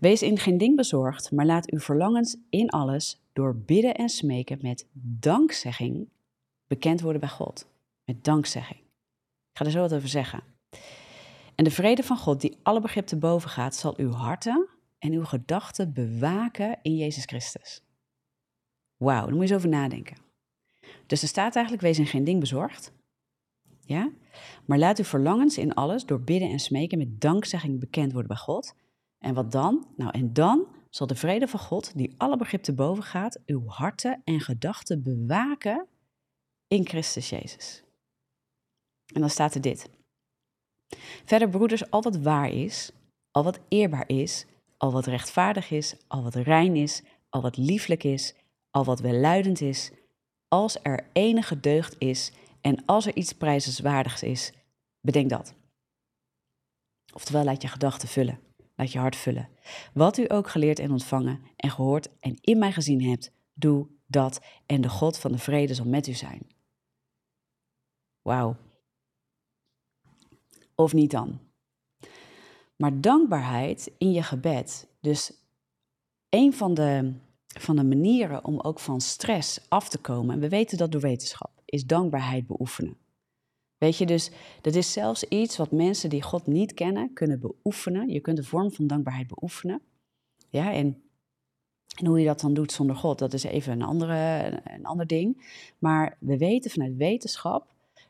[0.00, 4.58] Wees in geen ding bezorgd, maar laat uw verlangens in alles door bidden en smeken
[4.62, 6.08] met dankzegging
[6.66, 7.68] bekend worden bij God.
[8.04, 8.78] Met dankzegging.
[8.80, 10.42] Ik ga er zo wat over zeggen.
[11.54, 15.12] En de vrede van God, die alle begrip te boven gaat, zal uw harten en
[15.12, 17.82] uw gedachten bewaken in Jezus Christus.
[18.96, 20.16] Wauw, daar moet je eens over nadenken.
[21.06, 22.92] Dus er staat eigenlijk, wees in geen ding bezorgd.
[23.84, 24.10] Ja?
[24.64, 28.40] Maar laat uw verlangens in alles door bidden en smeken met dankzegging bekend worden bij
[28.40, 28.74] God.
[29.20, 29.86] En wat dan?
[29.96, 33.66] Nou, en dan zal de vrede van God, die alle begrip te boven gaat, uw
[33.66, 35.86] harten en gedachten bewaken
[36.66, 37.82] in Christus Jezus.
[39.14, 39.90] En dan staat er dit.
[41.24, 42.90] Verder, broeders, al wat waar is,
[43.30, 48.04] al wat eerbaar is, al wat rechtvaardig is, al wat rein is, al wat lieflijk
[48.04, 48.34] is,
[48.70, 49.90] al wat welluidend is,
[50.48, 54.52] als er enige deugd is en als er iets prijzenswaardigs is,
[55.00, 55.54] bedenk dat.
[57.12, 58.49] Oftewel, laat je gedachten vullen.
[58.80, 59.48] Laat je hart vullen.
[59.92, 64.40] Wat u ook geleerd en ontvangen en gehoord en in mij gezien hebt, doe dat
[64.66, 66.46] en de God van de vrede zal met u zijn.
[68.22, 68.56] Wauw.
[70.74, 71.38] Of niet dan?
[72.76, 75.32] Maar dankbaarheid in je gebed, dus
[76.28, 77.12] een van de,
[77.46, 81.00] van de manieren om ook van stress af te komen, en we weten dat door
[81.00, 82.96] wetenschap, is dankbaarheid beoefenen.
[83.80, 88.08] Weet je, dus dat is zelfs iets wat mensen die God niet kennen kunnen beoefenen.
[88.08, 89.82] Je kunt de vorm van dankbaarheid beoefenen.
[90.48, 91.02] Ja, en,
[91.96, 95.06] en hoe je dat dan doet zonder God, dat is even een, andere, een ander
[95.06, 95.58] ding.
[95.78, 97.66] Maar we weten vanuit wetenschap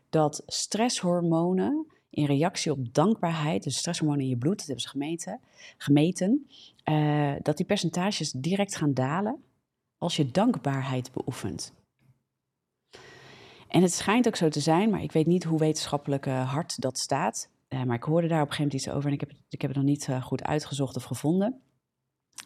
[0.08, 5.40] dat stresshormonen in reactie op dankbaarheid, dus stresshormonen in je bloed, dat hebben ze gemeten,
[5.76, 6.46] gemeten
[6.84, 9.42] uh, dat die percentages direct gaan dalen
[9.98, 11.72] als je dankbaarheid beoefent.
[13.70, 16.80] En het schijnt ook zo te zijn, maar ik weet niet hoe wetenschappelijk uh, hard
[16.80, 17.48] dat staat.
[17.68, 19.60] Uh, maar ik hoorde daar op een gegeven moment iets over en ik heb, ik
[19.60, 21.60] heb het nog niet goed uitgezocht of gevonden.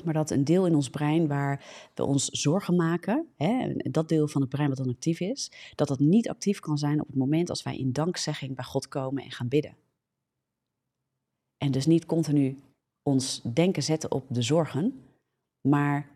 [0.05, 4.29] Maar dat een deel in ons brein waar we ons zorgen maken, hè, dat deel
[4.29, 7.17] van het brein wat dan actief is, dat dat niet actief kan zijn op het
[7.17, 9.77] moment als wij in dankzegging bij God komen en gaan bidden.
[11.57, 12.59] En dus niet continu
[13.03, 15.05] ons denken zetten op de zorgen,
[15.69, 16.14] maar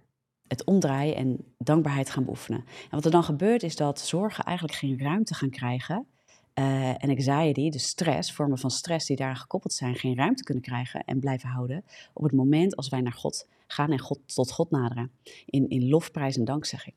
[0.49, 2.59] het omdraaien en dankbaarheid gaan beoefenen.
[2.59, 6.07] En wat er dan gebeurt is dat zorgen eigenlijk geen ruimte gaan krijgen.
[6.55, 10.63] Uh, en anxiety, de stress, vormen van stress die daaraan gekoppeld zijn, geen ruimte kunnen
[10.63, 14.53] krijgen en blijven houden op het moment als wij naar God gaan en God, tot
[14.53, 15.11] God naderen.
[15.47, 16.95] In, in lofprijs en dankzegging.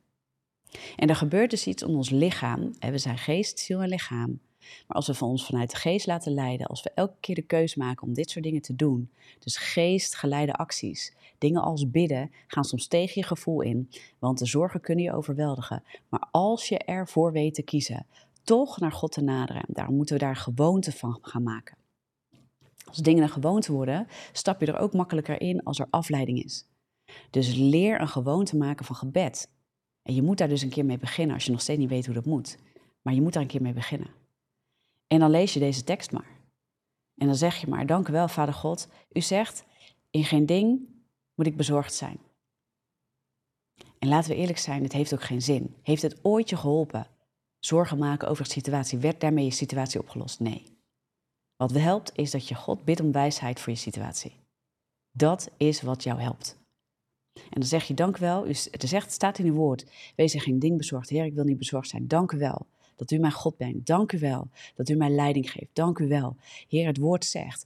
[0.96, 2.74] En er gebeurt dus iets om ons lichaam.
[2.80, 4.40] We zijn geest, ziel en lichaam.
[4.88, 7.42] Maar als we van ons vanuit de geest laten leiden, als we elke keer de
[7.42, 12.64] keus maken om dit soort dingen te doen, dus geestgeleide acties, dingen als bidden, gaan
[12.64, 15.84] soms tegen je gevoel in, want de zorgen kunnen je overweldigen.
[16.10, 18.06] Maar als je ervoor weet te kiezen,
[18.44, 21.78] toch naar God te naderen, daarom moeten we daar gewoonte van gaan maken.
[22.86, 26.66] Als dingen een gewoonte worden, stap je er ook makkelijker in als er afleiding is.
[27.30, 29.50] Dus leer een gewoonte maken van gebed.
[30.04, 32.06] En je moet daar dus een keer mee beginnen als je nog steeds niet weet
[32.06, 32.58] hoe dat moet.
[33.02, 34.08] Maar je moet daar een keer mee beginnen.
[35.12, 36.40] En dan lees je deze tekst maar.
[37.16, 38.88] En dan zeg je maar, dank u wel, Vader God.
[39.12, 39.66] U zegt,
[40.10, 40.80] in geen ding
[41.36, 42.20] moet ik bezorgd zijn.
[44.00, 45.76] En laten we eerlijk zijn, het heeft ook geen zin.
[45.82, 47.08] Heeft het ooit je geholpen?
[47.60, 48.98] Zorgen maken over de situatie.
[48.98, 50.40] Werd daarmee je situatie opgelost?
[50.40, 50.78] Nee.
[51.56, 54.36] Wat helpt is dat je God bidt om wijsheid voor je situatie.
[55.12, 56.58] Dat is wat jou helpt.
[57.34, 58.48] En dan zeg je dank wel.
[58.48, 59.86] U zegt, het staat in uw woord.
[60.16, 61.10] Wees er geen ding bezorgd.
[61.10, 62.08] Heer, ik wil niet bezorgd zijn.
[62.08, 63.86] Dank u wel dat u mijn God bent.
[63.86, 65.70] Dank u wel dat u mij leiding geeft.
[65.74, 66.36] Dank u wel.
[66.68, 67.66] Heer, het woord zegt.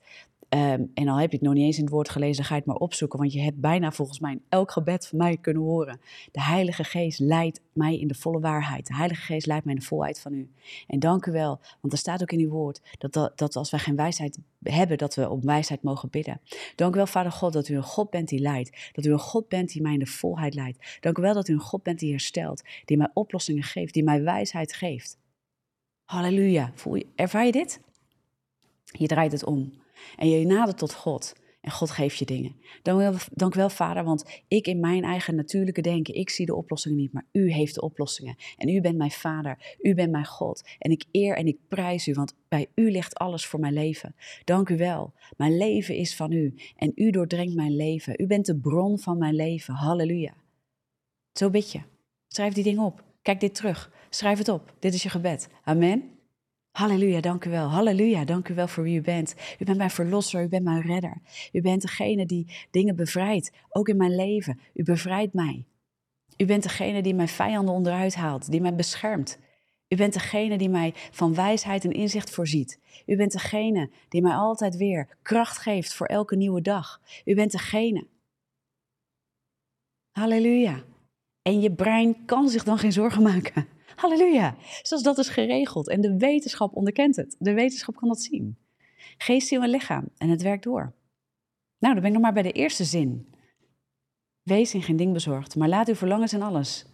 [0.56, 2.60] Um, en al heb je het nog niet eens in het woord gelezen, ga je
[2.60, 3.20] het maar opzoeken.
[3.20, 6.00] Want je hebt bijna volgens mij in elk gebed van mij kunnen horen.
[6.32, 8.88] De Heilige Geest leidt mij in de volle waarheid.
[8.88, 10.50] De Heilige Geest leidt mij in de volheid van u.
[10.88, 13.72] En dank u wel, want er staat ook in uw woord dat, dat, dat als
[13.72, 16.41] wij geen wijsheid hebben, dat we op wijsheid mogen bidden.
[16.76, 18.91] Dank u wel, Vader God, dat u een God bent die leidt.
[18.91, 20.98] Dat u een God bent die mij in de volheid leidt.
[21.00, 22.63] Dank u wel dat u een God bent die herstelt.
[22.86, 25.18] Die mij oplossingen geeft, die mij wijsheid geeft.
[26.04, 26.72] Halleluja.
[26.76, 27.80] Voel je, ervaar je dit?
[28.84, 29.84] Je draait het om.
[30.15, 31.34] En je nadert tot God.
[31.65, 32.56] En God geeft je dingen.
[32.82, 36.56] Dank wel, dank wel, Vader, want ik in mijn eigen natuurlijke denken, ik zie de
[36.56, 38.36] oplossingen niet, maar U heeft de oplossingen.
[38.58, 40.70] En U bent mijn Vader, U bent mijn God.
[40.80, 44.15] En ik eer en ik prijs U, want bij U ligt alles voor mijn leven.
[44.44, 45.13] Dank U wel.
[45.38, 48.22] Mijn leven is van U en U doordringt mijn leven.
[48.22, 49.74] U bent de bron van mijn leven.
[49.74, 50.34] Halleluja.
[51.34, 51.82] Zo bid je.
[52.28, 53.04] Schrijf die dingen op.
[53.22, 53.91] Kijk dit terug.
[54.10, 54.74] Schrijf het op.
[54.80, 55.50] Dit is je gebed.
[55.63, 56.14] Amen.
[56.76, 57.68] Halleluja, dank u wel.
[57.68, 59.36] Halleluja, dank u wel voor wie u bent.
[59.60, 61.22] U bent mijn verlosser, u bent mijn redder.
[61.52, 64.60] U bent degene die dingen bevrijdt, ook in mijn leven.
[64.74, 65.66] U bevrijdt mij.
[66.38, 69.40] U bent degene die mijn vijanden onderuit haalt, die mij beschermt.
[69.88, 72.80] U bent degene die mij van wijsheid en inzicht voorziet.
[73.06, 77.02] U bent degene die mij altijd weer kracht geeft voor elke nieuwe dag.
[77.26, 78.08] U bent degene.
[80.12, 80.84] Halleluja.
[81.42, 83.75] En je brein kan zich dan geen zorgen maken.
[83.96, 84.56] Halleluja.
[84.82, 85.90] Zoals dat is geregeld.
[85.90, 87.36] En de wetenschap onderkent het.
[87.40, 88.58] De wetenschap kan dat zien.
[89.18, 90.06] Geest, ziel en lichaam.
[90.18, 90.94] En het werkt door.
[91.80, 93.34] Nou, dan ben ik nog maar bij de eerste zin.
[94.44, 96.86] Wees in geen ding bezorgd, maar laat uw verlangens in alles.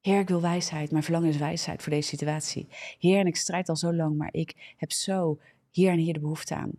[0.00, 0.90] Heer, ik wil wijsheid.
[0.90, 2.66] Mijn verlangen is wijsheid voor deze situatie.
[2.98, 5.38] Heer, en ik strijd al zo lang, maar ik heb zo
[5.70, 6.70] hier en hier de behoefte aan.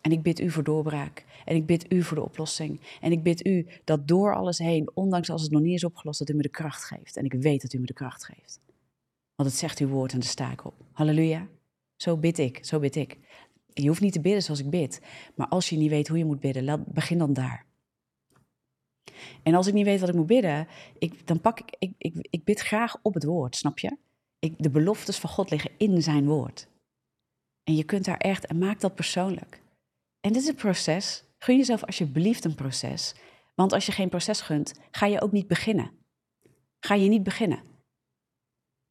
[0.00, 1.24] En ik bid u voor doorbraak.
[1.44, 2.80] En ik bid u voor de oplossing.
[3.00, 6.18] En ik bid u dat door alles heen, ondanks als het nog niet is opgelost,
[6.18, 7.16] dat u me de kracht geeft.
[7.16, 8.60] En ik weet dat u me de kracht geeft.
[9.36, 10.74] Want het zegt uw woord en de sta ik op.
[10.92, 11.48] Halleluja.
[11.96, 13.18] Zo bid ik, zo bid ik.
[13.72, 15.00] Je hoeft niet te bidden zoals ik bid.
[15.34, 17.66] Maar als je niet weet hoe je moet bidden, begin dan daar.
[19.42, 20.68] En als ik niet weet wat ik moet bidden,
[20.98, 23.96] ik, dan pak ik, ik, ik, ik bid graag op het woord, snap je?
[24.38, 26.68] Ik, de beloftes van God liggen in zijn woord.
[27.64, 29.62] En je kunt daar echt, en maak dat persoonlijk.
[30.20, 31.24] En dit is een proces.
[31.38, 33.14] Gun jezelf alsjeblieft een proces.
[33.54, 35.90] Want als je geen proces gunt, ga je ook niet beginnen.
[36.80, 37.60] ga je niet beginnen.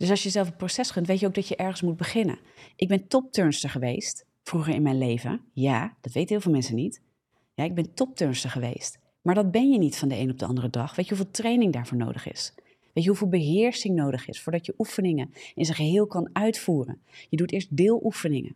[0.05, 2.39] Dus als je zelf een proces gunt, weet je ook dat je ergens moet beginnen.
[2.75, 5.41] Ik ben topturnster geweest, vroeger in mijn leven.
[5.53, 7.01] Ja, dat weten heel veel mensen niet.
[7.53, 8.99] Ja, ik ben topturnster geweest.
[9.21, 10.95] Maar dat ben je niet van de een op de andere dag.
[10.95, 12.53] Weet je hoeveel training daarvoor nodig is?
[12.93, 17.01] Weet je hoeveel beheersing nodig is voordat je oefeningen in zijn geheel kan uitvoeren?
[17.29, 18.55] Je doet eerst deeloefeningen.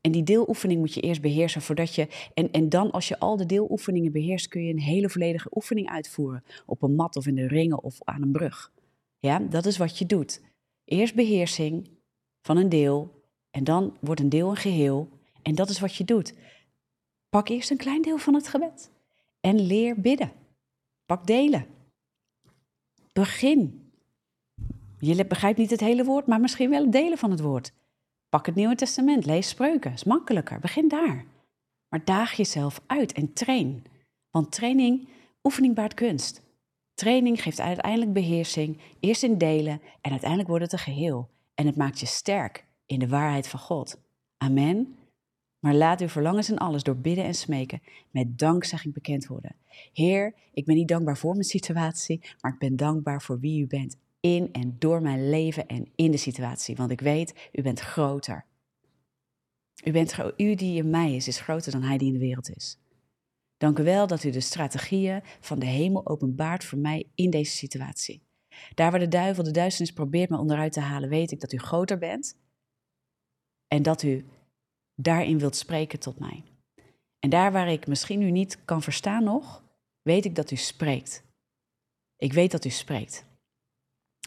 [0.00, 2.08] En die deeloefening moet je eerst beheersen voordat je.
[2.34, 5.88] En, en dan, als je al de deeloefeningen beheerst, kun je een hele volledige oefening
[5.88, 6.44] uitvoeren.
[6.66, 8.72] Op een mat of in de ringen of aan een brug.
[9.18, 10.40] Ja, dat is wat je doet.
[10.92, 11.88] Eerst beheersing
[12.42, 13.24] van een deel.
[13.50, 15.08] En dan wordt een deel een geheel.
[15.42, 16.34] En dat is wat je doet.
[17.28, 18.90] Pak eerst een klein deel van het gebed.
[19.40, 20.32] En leer bidden.
[21.06, 21.66] Pak delen.
[23.12, 23.92] Begin.
[24.98, 27.72] Je begrijpt niet het hele woord, maar misschien wel delen van het woord.
[28.28, 30.58] Pak het Nieuwe Testament, lees spreuken, is makkelijker.
[30.58, 31.24] Begin daar.
[31.88, 33.84] Maar daag jezelf uit en train.
[34.30, 35.08] Want training,
[35.42, 36.42] oefening baart kunst.
[36.94, 41.30] Training geeft uiteindelijk beheersing, eerst in delen en uiteindelijk wordt het een geheel.
[41.54, 44.00] En het maakt je sterk in de waarheid van God.
[44.36, 44.96] Amen.
[45.58, 49.56] Maar laat uw verlangens en alles door bidden en smeken met dankzegging bekend worden.
[49.92, 53.66] Heer, ik ben niet dankbaar voor mijn situatie, maar ik ben dankbaar voor wie u
[53.66, 56.76] bent in en door mijn leven en in de situatie.
[56.76, 58.44] Want ik weet, u bent groter.
[59.84, 62.56] U, bent, u die in mij is, is groter dan hij die in de wereld
[62.56, 62.78] is.
[63.62, 67.56] Dank u wel dat u de strategieën van de hemel openbaart voor mij in deze
[67.56, 68.22] situatie.
[68.74, 71.58] Daar waar de duivel de duisternis probeert me onderuit te halen, weet ik dat u
[71.58, 72.38] groter bent
[73.66, 74.26] en dat u
[74.94, 76.42] daarin wilt spreken tot mij.
[77.18, 79.64] En daar waar ik misschien u niet kan verstaan nog,
[80.02, 81.24] weet ik dat u spreekt.
[82.16, 83.24] Ik weet dat u spreekt.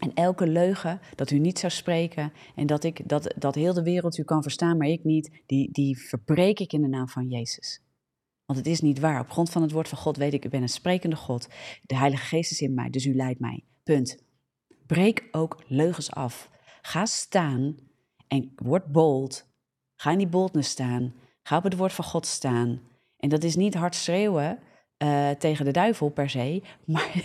[0.02, 3.84] En elke leugen dat u niet zou spreken en dat, ik, dat, dat heel de
[3.84, 7.30] wereld u kan verstaan, maar ik niet, die, die verbreek ik in de naam van
[7.30, 7.85] Jezus.
[8.46, 9.20] Want het is niet waar.
[9.20, 11.48] Op grond van het woord van God weet ik, u bent een sprekende God.
[11.82, 13.64] De Heilige Geest is in mij, dus u leidt mij.
[13.84, 14.24] Punt.
[14.86, 16.50] Breek ook leugens af.
[16.82, 17.78] Ga staan
[18.28, 19.48] en word bold.
[19.96, 21.14] Ga in die boldness staan.
[21.44, 22.82] Ga op het woord van God staan.
[23.18, 24.60] En dat is niet hard schreeuwen
[25.04, 27.24] uh, tegen de duivel per se, maar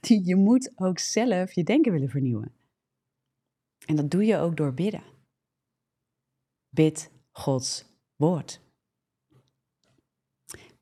[0.24, 2.52] je moet ook zelf je denken willen vernieuwen.
[3.86, 5.02] En dat doe je ook door bidden.
[6.68, 7.84] Bid Gods
[8.16, 8.63] woord.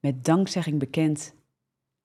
[0.02, 1.34] Met dankzegging bekend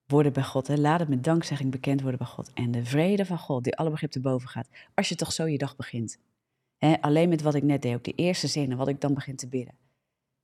[0.05, 0.67] worden bij God.
[0.67, 0.75] Hè?
[0.75, 2.53] Laat het met dankzegging bekend worden bij God.
[2.53, 4.69] En de vrede van God, die alle begrip te boven gaat.
[4.93, 6.17] Als je toch zo je dag begint.
[6.77, 7.01] Hè?
[7.01, 9.47] Alleen met wat ik net deed, op die eerste zinnen, wat ik dan begin te
[9.47, 9.73] bidden.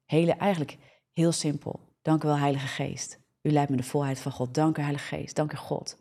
[0.05, 0.77] Hele, eigenlijk
[1.11, 1.79] heel simpel.
[2.01, 3.19] Dank u wel, Heilige Geest.
[3.41, 4.53] U leidt me de volheid van God.
[4.53, 5.35] Dank u, Heilige Geest.
[5.35, 5.97] Dank u, God.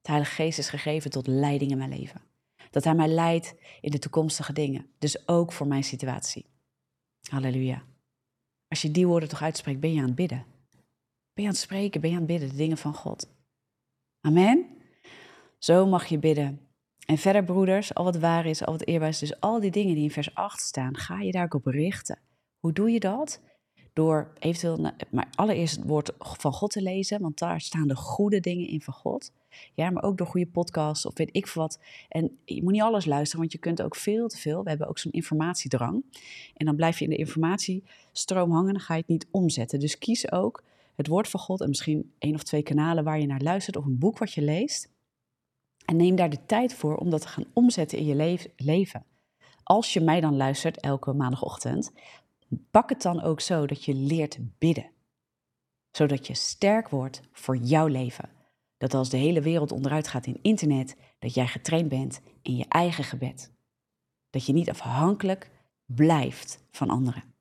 [0.00, 2.20] De Heilige Geest is gegeven tot leiding in mijn leven.
[2.70, 4.86] Dat Hij mij leidt in de toekomstige dingen.
[4.98, 6.46] Dus ook voor mijn situatie.
[7.30, 7.82] Halleluja.
[8.68, 10.53] Als je die woorden toch uitspreekt, ben je aan het bidden.
[11.34, 13.28] Ben je aan het spreken, ben je aan het bidden, de dingen van God.
[14.20, 14.66] Amen.
[15.58, 16.60] Zo mag je bidden.
[17.06, 19.94] En verder, broeders, al wat waar is, al wat eerbaar is, dus al die dingen
[19.94, 22.18] die in vers 8 staan, ga je daar ook op richten.
[22.58, 23.40] Hoe doe je dat?
[23.94, 28.40] door eventueel, maar allereerst het woord van God te lezen, want daar staan de goede
[28.40, 29.32] dingen in van God.
[29.74, 31.78] Ja, maar ook door goede podcasts of weet ik wat.
[32.08, 34.62] En je moet niet alles luisteren, want je kunt ook veel te veel.
[34.62, 36.04] We hebben ook zo'n informatiedrang.
[36.54, 39.80] En dan blijf je in de informatiestroom hangen, dan ga je het niet omzetten.
[39.80, 40.62] Dus kies ook
[40.96, 43.84] het woord van God en misschien één of twee kanalen waar je naar luistert of
[43.84, 44.92] een boek wat je leest.
[45.84, 49.04] En neem daar de tijd voor om dat te gaan omzetten in je leven.
[49.62, 51.92] Als je mij dan luistert elke maandagochtend,
[52.70, 54.90] Pak het dan ook zo dat je leert bidden.
[55.90, 58.30] Zodat je sterk wordt voor jouw leven.
[58.76, 62.64] Dat als de hele wereld onderuit gaat in internet, dat jij getraind bent in je
[62.68, 63.52] eigen gebed.
[64.30, 65.50] Dat je niet afhankelijk
[65.86, 67.33] blijft van anderen.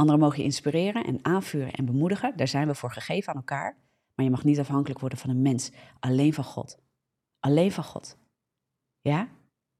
[0.00, 2.36] Anderen mogen je inspireren en aanvuren en bemoedigen.
[2.36, 3.76] Daar zijn we voor gegeven aan elkaar.
[4.14, 5.70] Maar je mag niet afhankelijk worden van een mens.
[5.98, 6.78] Alleen van God.
[7.40, 8.18] Alleen van God.
[9.00, 9.28] Ja?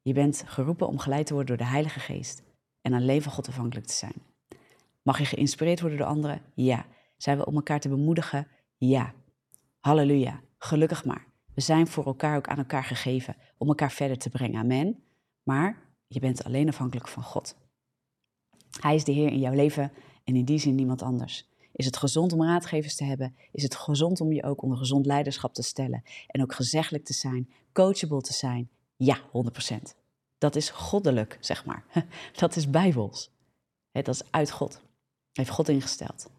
[0.02, 2.42] Je bent geroepen om geleid te worden door de Heilige Geest.
[2.80, 4.12] En alleen van God afhankelijk te zijn.
[5.02, 6.42] Mag je geïnspireerd worden door anderen?
[6.54, 6.86] Ja.
[7.16, 8.46] Zijn we om elkaar te bemoedigen?
[8.76, 9.12] Ja.
[9.78, 10.40] Halleluja.
[10.58, 11.26] Gelukkig maar.
[11.54, 14.60] We zijn voor elkaar ook aan elkaar gegeven om elkaar verder te brengen.
[14.60, 15.02] Amen.
[15.42, 17.56] Maar je bent alleen afhankelijk van God.
[18.80, 19.92] Hij is de Heer in jouw leven
[20.24, 21.48] en in die zin niemand anders.
[21.72, 23.36] Is het gezond om raadgevers te hebben?
[23.52, 26.02] Is het gezond om je ook onder gezond leiderschap te stellen?
[26.26, 28.70] En ook gezeggelijk te zijn, coachable te zijn?
[28.96, 29.76] Ja, 100%.
[30.38, 31.84] Dat is goddelijk, zeg maar.
[32.40, 33.30] Dat is bijbels.
[33.92, 34.80] Dat is uit God.
[35.32, 36.30] Heeft God ingesteld.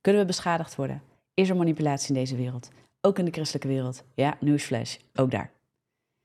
[0.00, 1.02] Kunnen we beschadigd worden?
[1.34, 2.70] Is er manipulatie in deze wereld?
[3.00, 4.02] Ook in de christelijke wereld?
[4.14, 5.52] Ja, newsflash, ook daar.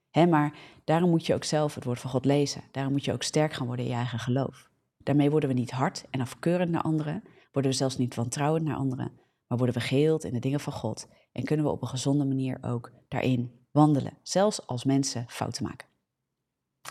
[0.09, 2.61] Hè, maar daarom moet je ook zelf het woord van God lezen.
[2.71, 4.69] Daarom moet je ook sterk gaan worden in je eigen geloof.
[5.05, 8.75] Daarmee worden we niet hard en afkeurend naar anderen, worden we zelfs niet wantrouwend naar
[8.75, 9.11] anderen,
[9.47, 12.25] maar worden we geheeld in de dingen van God en kunnen we op een gezonde
[12.25, 15.87] manier ook daarin wandelen, zelfs als mensen fouten maken.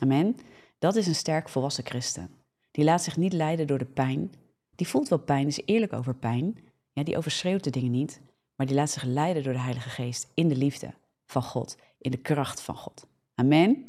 [0.00, 0.36] Amen.
[0.78, 2.30] Dat is een sterk volwassen christen.
[2.70, 4.32] Die laat zich niet leiden door de pijn.
[4.74, 6.58] Die voelt wel pijn, is eerlijk over pijn.
[6.92, 8.20] Ja, die overschreeuwt de dingen niet,
[8.56, 10.94] maar die laat zich leiden door de Heilige Geest in de liefde
[11.26, 13.06] van God, in de kracht van God.
[13.34, 13.84] Amen.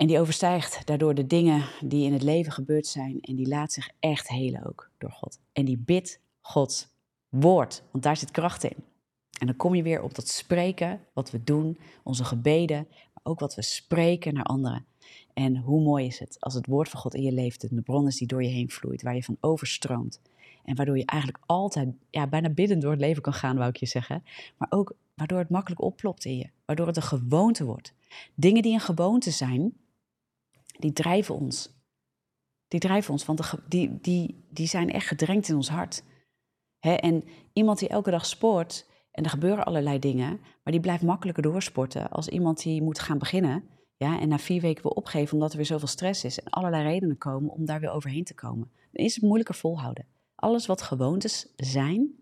[0.00, 3.72] En die overstijgt daardoor de dingen die in het leven gebeurd zijn en die laat
[3.72, 5.38] zich echt helen ook door God.
[5.52, 6.88] En die bidt Gods
[7.28, 8.76] woord, want daar zit kracht in.
[9.38, 13.40] En dan kom je weer op dat spreken, wat we doen, onze gebeden, maar ook
[13.40, 14.86] wat we spreken naar anderen.
[15.32, 18.06] En hoe mooi is het als het woord van God in je leeft, de bron
[18.06, 20.20] is die door je heen vloeit, waar je van overstroomt.
[20.64, 23.76] En waardoor je eigenlijk altijd, ja, bijna biddend door het leven kan gaan, wou ik
[23.76, 24.24] je zeggen.
[24.56, 27.94] Maar ook waardoor het makkelijk oplopt in je, waardoor het een gewoonte wordt.
[28.34, 29.74] Dingen die een gewoonte zijn,
[30.80, 31.78] die drijven ons.
[32.68, 36.02] Die drijven ons, want de, die, die, die zijn echt gedrenkt in ons hart.
[36.80, 41.42] en iemand die elke dag sport, en er gebeuren allerlei dingen, maar die blijft makkelijker
[41.42, 43.64] doorsporten als iemand die moet gaan beginnen.
[43.96, 46.82] Ja, en na vier weken wil opgeven omdat er weer zoveel stress is en allerlei
[46.82, 48.70] redenen komen om daar weer overheen te komen.
[48.92, 50.06] Dan is het moeilijker volhouden.
[50.34, 52.14] Alles wat gewoontes zijn,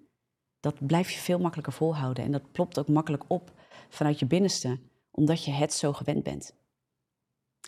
[0.61, 2.25] dat blijf je veel makkelijker volhouden.
[2.25, 3.53] En dat plopt ook makkelijk op
[3.89, 4.79] vanuit je binnenste,
[5.11, 6.57] omdat je het zo gewend bent.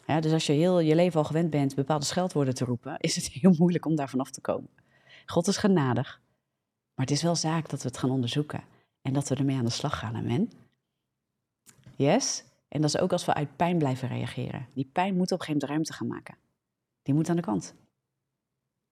[0.06, 3.16] Ja, dus als je heel je leven al gewend bent bepaalde scheldwoorden te roepen, is
[3.16, 4.70] het heel moeilijk om daar vanaf te komen.
[5.26, 6.20] God is genadig,
[6.94, 8.62] maar het is wel zaak dat we het gaan onderzoeken
[9.02, 10.16] en dat we ermee aan de slag gaan.
[10.16, 10.50] Amen.
[11.96, 12.44] Yes?
[12.68, 14.66] En dat is ook als we uit pijn blijven reageren.
[14.74, 16.36] Die pijn moet op geen ruimte gaan maken.
[17.02, 17.74] Die moet aan de kant.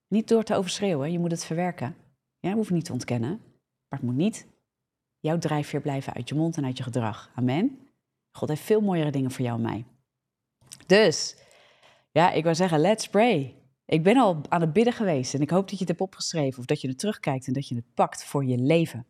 [0.08, 1.96] Niet door te overschreeuwen, je moet het verwerken.
[2.38, 3.40] Ja, hoeft niet te ontkennen.
[3.88, 4.46] Maar het moet niet
[5.20, 7.30] jouw drijfveer blijven uit je mond en uit je gedrag.
[7.34, 7.78] Amen.
[8.32, 9.84] God heeft veel mooiere dingen voor jou en mij.
[10.88, 11.36] Dus,
[12.10, 13.54] ja, ik wou zeggen, let's pray.
[13.86, 16.58] Ik ben al aan het bidden geweest en ik hoop dat je het hebt opgeschreven
[16.58, 19.06] of dat je er terugkijkt en dat je het pakt voor je leven.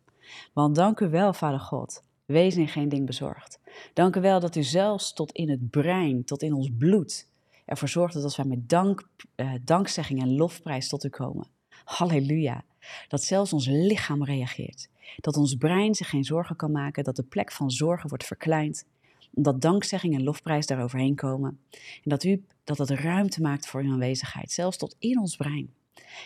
[0.53, 2.03] Want dank u wel, Vader God.
[2.25, 3.59] Wees in geen ding bezorgd.
[3.93, 7.27] Dank u wel dat u zelfs tot in het brein, tot in ons bloed,
[7.65, 11.47] ervoor zorgt dat als wij met dank, eh, dankzegging en lofprijs tot u komen.
[11.83, 12.63] Halleluja.
[13.07, 14.89] Dat zelfs ons lichaam reageert.
[15.17, 18.85] Dat ons brein zich geen zorgen kan maken, dat de plek van zorgen wordt verkleind.
[19.41, 21.59] Dat dankzegging en lofprijs daaroverheen komen.
[21.71, 25.73] En dat, u, dat het ruimte maakt voor uw aanwezigheid, zelfs tot in ons brein.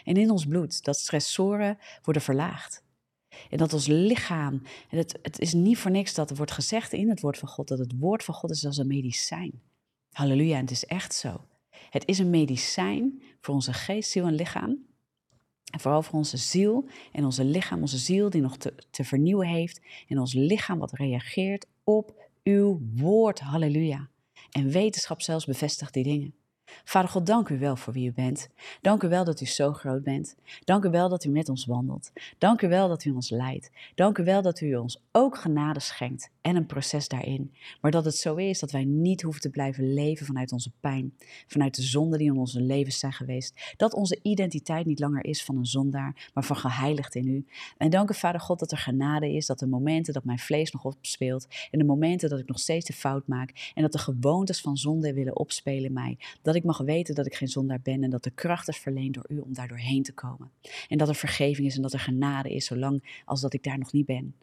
[0.03, 2.83] En in ons bloed, dat stressoren worden verlaagd.
[3.49, 6.93] En dat ons lichaam, en het, het is niet voor niks dat er wordt gezegd
[6.93, 9.61] in het woord van God, dat het woord van God is als een medicijn.
[10.11, 11.45] Halleluja, en het is echt zo.
[11.89, 14.85] Het is een medicijn voor onze geest, ziel en lichaam.
[15.71, 19.47] En vooral voor onze ziel en onze lichaam, onze ziel die nog te, te vernieuwen
[19.47, 19.81] heeft.
[20.07, 23.39] En ons lichaam wat reageert op uw woord.
[23.39, 24.07] Halleluja.
[24.51, 26.33] En wetenschap zelfs bevestigt die dingen.
[26.83, 28.49] Vader God, dank u wel voor wie u bent.
[28.81, 30.35] Dank u wel dat u zo groot bent.
[30.63, 32.11] Dank u wel dat u met ons wandelt.
[32.37, 33.71] Dank u wel dat u ons leidt.
[33.95, 37.51] Dank u wel dat u ons ook genade schenkt en een proces daarin.
[37.81, 41.13] Maar dat het zo is dat wij niet hoeven te blijven leven vanuit onze pijn,
[41.47, 43.73] vanuit de zonden die in onze levens zijn geweest.
[43.77, 47.45] Dat onze identiteit niet langer is van een zondaar, maar van geheiligd in u.
[47.77, 50.71] En dank u, Vader God, dat er genade is, dat de momenten dat mijn vlees
[50.71, 53.97] nog opspeelt en de momenten dat ik nog steeds de fout maak en dat de
[53.97, 57.81] gewoontes van zonde willen opspelen in mij, dat ik mag weten dat ik geen zondaar
[57.81, 60.51] ben en dat de kracht is verleend door u om daar doorheen te komen.
[60.87, 63.77] En dat er vergeving is en dat er genade is, zolang als dat ik daar
[63.77, 64.33] nog niet ben.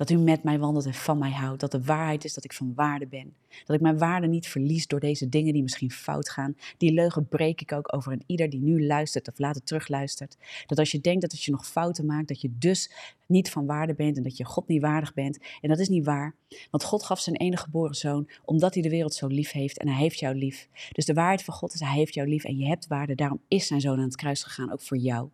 [0.00, 1.60] Dat u met mij wandelt en van mij houdt.
[1.60, 3.34] Dat de waarheid is dat ik van waarde ben.
[3.64, 6.56] Dat ik mijn waarde niet verlies door deze dingen die misschien fout gaan.
[6.76, 10.36] Die leugen breek ik ook over een ieder die nu luistert of later terugluistert.
[10.66, 12.92] Dat als je denkt dat als je nog fouten maakt, dat je dus
[13.26, 15.38] niet van waarde bent en dat je God niet waardig bent.
[15.60, 16.34] En dat is niet waar.
[16.70, 19.88] Want God gaf zijn enige geboren zoon omdat hij de wereld zo lief heeft en
[19.88, 20.68] hij heeft jou lief.
[20.92, 23.14] Dus de waarheid van God is hij heeft jou lief en je hebt waarde.
[23.14, 25.28] Daarom is zijn zoon aan het kruis gegaan, ook voor jou.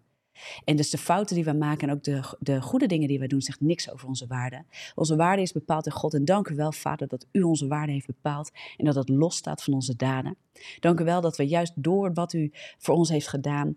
[0.64, 3.26] En dus de fouten die we maken en ook de, de goede dingen die we
[3.26, 4.64] doen, zegt niks over onze waarde.
[4.94, 6.14] Onze waarde is bepaald in God.
[6.14, 9.62] En dank u wel, Vader, dat u onze waarde heeft bepaald en dat het losstaat
[9.62, 10.36] van onze daden.
[10.80, 13.76] Dank u wel dat we juist door wat u voor ons heeft gedaan,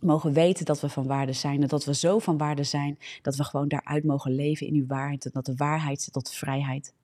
[0.00, 1.62] mogen weten dat we van waarde zijn.
[1.62, 4.86] En dat we zo van waarde zijn dat we gewoon daaruit mogen leven in uw
[4.86, 5.24] waarheid.
[5.24, 6.94] En dat de waarheid zit tot vrijheid.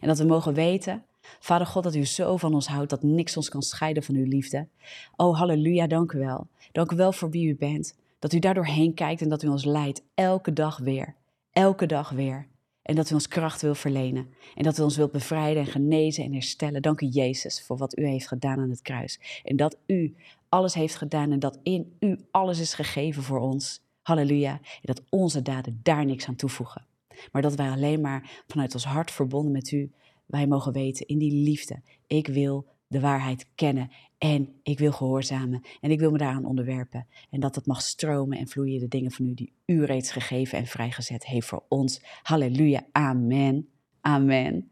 [0.00, 1.04] En dat we mogen weten,
[1.38, 4.24] Vader God, dat u zo van ons houdt dat niks ons kan scheiden van uw
[4.24, 4.68] liefde.
[5.16, 6.46] Oh, halleluja, dank u wel.
[6.72, 7.98] Dank u wel voor wie u bent.
[8.20, 11.14] Dat u daardoor heen kijkt en dat u ons leidt elke dag weer.
[11.50, 12.48] Elke dag weer.
[12.82, 14.28] En dat u ons kracht wil verlenen.
[14.54, 16.82] En dat u ons wilt bevrijden en genezen en herstellen.
[16.82, 19.40] Dank u Jezus voor wat u heeft gedaan aan het kruis.
[19.44, 20.14] En dat u
[20.48, 23.82] alles heeft gedaan en dat in u alles is gegeven voor ons.
[24.02, 24.52] Halleluja.
[24.52, 26.86] En dat onze daden daar niks aan toevoegen.
[27.32, 29.92] Maar dat wij alleen maar vanuit ons hart verbonden met u,
[30.26, 31.82] wij mogen weten in die liefde.
[32.06, 33.90] Ik wil de waarheid kennen
[34.20, 37.06] en ik wil gehoorzamen en ik wil me daaraan onderwerpen.
[37.30, 40.58] En dat het mag stromen en vloeien de dingen van u die u reeds gegeven
[40.58, 42.02] en vrijgezet heeft voor ons.
[42.22, 43.68] Halleluja, amen,
[44.00, 44.70] amen.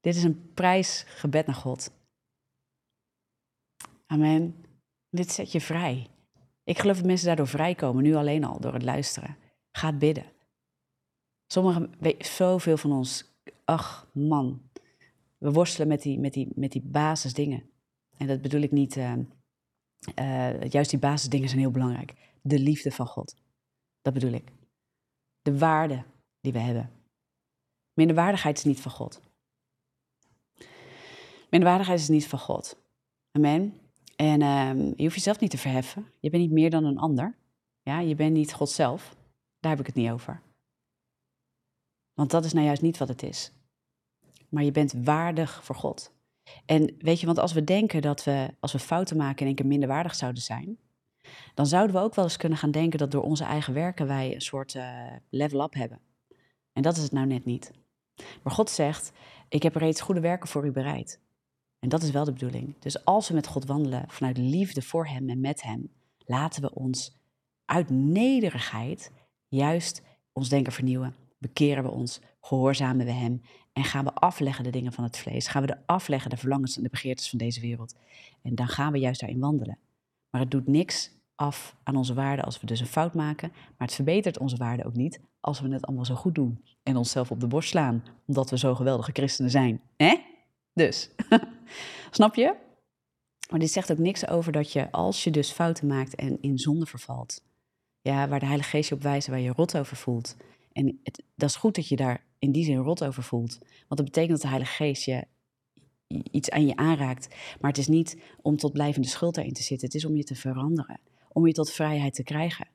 [0.00, 1.90] Dit is een prijsgebed naar God.
[4.06, 4.54] Amen.
[5.10, 6.06] Dit zet je vrij.
[6.64, 9.36] Ik geloof dat mensen daardoor vrijkomen, nu alleen al door het luisteren.
[9.72, 10.24] Ga bidden.
[11.46, 13.24] Sommigen, zoveel van ons,
[13.64, 14.62] ach man,
[15.38, 17.70] we worstelen met die, met die, met die basisdingen.
[18.16, 19.12] En dat bedoel ik niet, uh,
[20.18, 22.14] uh, juist die basisdingen zijn heel belangrijk.
[22.42, 23.36] De liefde van God,
[24.02, 24.52] dat bedoel ik.
[25.42, 26.04] De waarde
[26.40, 26.90] die we hebben.
[27.92, 29.20] Minderwaardigheid is niet van God.
[31.50, 32.76] Minderwaardigheid is niet van God.
[33.30, 33.80] Amen.
[34.16, 36.06] En um, je hoeft jezelf niet te verheffen.
[36.20, 37.36] Je bent niet meer dan een ander.
[37.82, 39.16] Ja, je bent niet God zelf.
[39.60, 40.42] Daar heb ik het niet over.
[42.14, 43.52] Want dat is nou juist niet wat het is.
[44.48, 46.12] Maar je bent waardig voor God.
[46.66, 49.54] En weet je, want als we denken dat we, als we fouten maken, in één
[49.54, 50.78] keer minderwaardig zouden zijn,
[51.54, 54.34] dan zouden we ook wel eens kunnen gaan denken dat door onze eigen werken wij
[54.34, 56.00] een soort uh, level up hebben.
[56.72, 57.70] En dat is het nou net niet.
[58.42, 59.12] Maar God zegt:
[59.48, 61.20] Ik heb reeds goede werken voor u bereid.
[61.78, 62.74] En dat is wel de bedoeling.
[62.78, 66.74] Dus als we met God wandelen vanuit liefde voor Hem en met Hem, laten we
[66.74, 67.16] ons
[67.64, 69.12] uit nederigheid
[69.48, 71.14] juist ons denken vernieuwen.
[71.38, 73.42] Bekeren we ons, gehoorzamen we Hem
[73.76, 75.46] en gaan we afleggen de dingen van het vlees.
[75.48, 77.94] Gaan we de afleggen de verlangens en de begeertes van deze wereld.
[78.42, 79.78] En dan gaan we juist daarin wandelen.
[80.30, 83.48] Maar het doet niks af aan onze waarde als we dus een fout maken.
[83.52, 86.64] Maar het verbetert onze waarde ook niet als we het allemaal zo goed doen.
[86.82, 89.80] En onszelf op de borst slaan, omdat we zo geweldige christenen zijn.
[89.96, 90.16] Hè?
[90.72, 91.10] Dus,
[92.10, 92.54] snap je?
[93.50, 96.58] Maar dit zegt ook niks over dat je, als je dus fouten maakt en in
[96.58, 97.42] zonde vervalt,
[98.00, 100.36] ja, waar de Heilige Geest je op wijst, waar je rot over voelt.
[100.72, 103.58] En het, dat is goed dat je daar in die zin rot over voelt.
[103.60, 105.26] Want dat betekent dat de Heilige Geest je
[106.30, 107.34] iets aan je aanraakt.
[107.60, 109.86] Maar het is niet om tot blijvende schuld daarin te zitten.
[109.86, 111.00] Het is om je te veranderen.
[111.28, 112.68] Om je tot vrijheid te krijgen.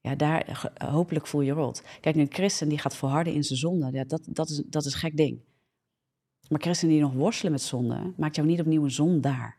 [0.00, 1.82] Ja, daar hopelijk voel je rot.
[2.00, 4.92] Kijk, een christen die gaat volharden in zijn zonde, ja, dat, dat, is, dat is
[4.92, 5.40] een gek ding.
[6.48, 9.56] Maar christenen die nog worstelen met zonde, maakt jou niet opnieuw een zondaar.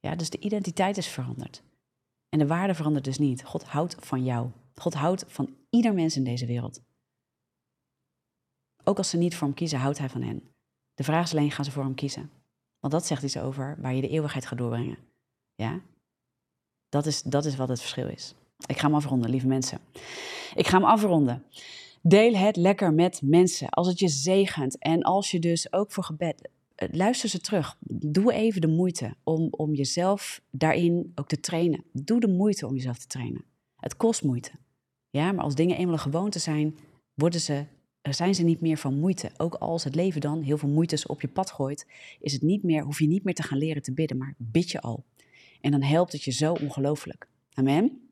[0.00, 1.62] Ja, dus de identiteit is veranderd.
[2.28, 3.44] En de waarde verandert dus niet.
[3.44, 4.50] God houdt van jou.
[4.74, 6.80] God houdt van ieder mens in deze wereld.
[8.88, 10.42] Ook als ze niet voor hem kiezen, houdt hij van hen.
[10.94, 12.30] De vraag is alleen, gaan ze voor hem kiezen?
[12.80, 14.98] Want dat zegt iets over waar je de eeuwigheid gaat doorbrengen.
[15.54, 15.80] Ja?
[16.88, 18.34] Dat is, dat is wat het verschil is.
[18.66, 19.78] Ik ga hem afronden, lieve mensen.
[20.54, 21.44] Ik ga hem afronden.
[22.02, 24.78] Deel het lekker met mensen als het je zegent.
[24.78, 26.48] En als je dus ook voor gebed.
[26.74, 27.76] Eh, luister ze terug.
[27.88, 31.84] Doe even de moeite om, om jezelf daarin ook te trainen.
[31.92, 33.44] Doe de moeite om jezelf te trainen.
[33.76, 34.50] Het kost moeite.
[35.10, 36.78] Ja, maar als dingen eenmaal een gewoonte zijn,
[37.14, 37.66] worden ze,
[38.02, 39.30] zijn ze niet meer van moeite.
[39.36, 41.86] Ook als het leven dan heel veel moeites op je pad gooit,
[42.20, 44.70] is het niet meer, hoef je niet meer te gaan leren te bidden, maar bid
[44.70, 45.04] je al.
[45.60, 47.28] En dan helpt het je zo ongelooflijk.
[47.54, 48.08] Amen.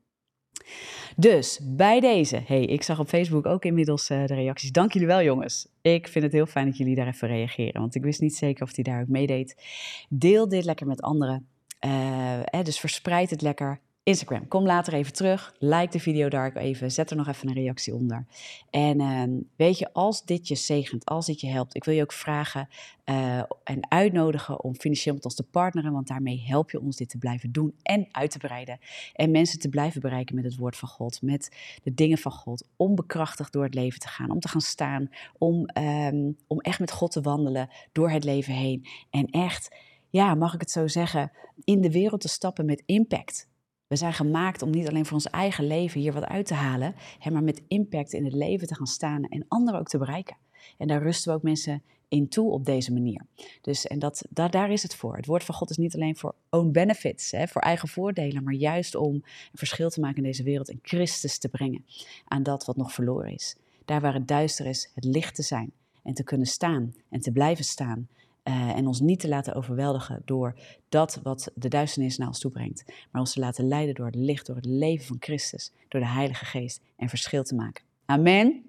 [1.16, 4.72] Dus bij deze, hey, ik zag op Facebook ook inmiddels uh, de reacties.
[4.72, 5.68] Dank jullie wel, jongens.
[5.80, 8.62] Ik vind het heel fijn dat jullie daar even reageren, want ik wist niet zeker
[8.62, 9.64] of die daar ook meedeed.
[10.08, 11.48] Deel dit lekker met anderen.
[11.86, 13.80] Uh, dus verspreid het lekker.
[14.06, 14.48] Instagram.
[14.48, 15.54] Kom later even terug.
[15.58, 16.92] Like de video daar even.
[16.92, 18.26] Zet er nog even een reactie onder.
[18.70, 22.02] En uh, weet je, als dit je zegent, als dit je helpt, ik wil je
[22.02, 22.68] ook vragen
[23.04, 27.08] uh, en uitnodigen om financieel met ons te partneren, want daarmee help je ons dit
[27.08, 28.78] te blijven doen en uit te breiden.
[29.12, 32.66] En mensen te blijven bereiken met het woord van God, met de dingen van God,
[32.76, 36.80] om bekrachtigd door het leven te gaan, om te gaan staan, om, um, om echt
[36.80, 38.86] met God te wandelen door het leven heen.
[39.10, 39.76] En echt,
[40.10, 41.32] ja, mag ik het zo zeggen,
[41.64, 43.54] in de wereld te stappen met impact.
[43.86, 46.94] We zijn gemaakt om niet alleen voor ons eigen leven hier wat uit te halen,
[47.32, 50.36] maar met impact in het leven te gaan staan en anderen ook te bereiken.
[50.78, 53.26] En daar rusten we ook mensen in toe op deze manier.
[53.60, 55.16] Dus en dat, daar is het voor.
[55.16, 58.54] Het woord van God is niet alleen voor own benefits, hè, voor eigen voordelen, maar
[58.54, 61.84] juist om een verschil te maken in deze wereld en Christus te brengen
[62.24, 63.56] aan dat wat nog verloren is.
[63.84, 65.72] Daar waar het duister is, het licht te zijn
[66.02, 68.08] en te kunnen staan en te blijven staan
[68.48, 70.54] uh, en ons niet te laten overweldigen door
[70.88, 72.84] dat wat de duisternis naar ons toe brengt.
[73.10, 76.06] Maar ons te laten leiden door het licht, door het leven van Christus, door de
[76.06, 77.84] Heilige Geest en verschil te maken.
[78.04, 78.64] Amen.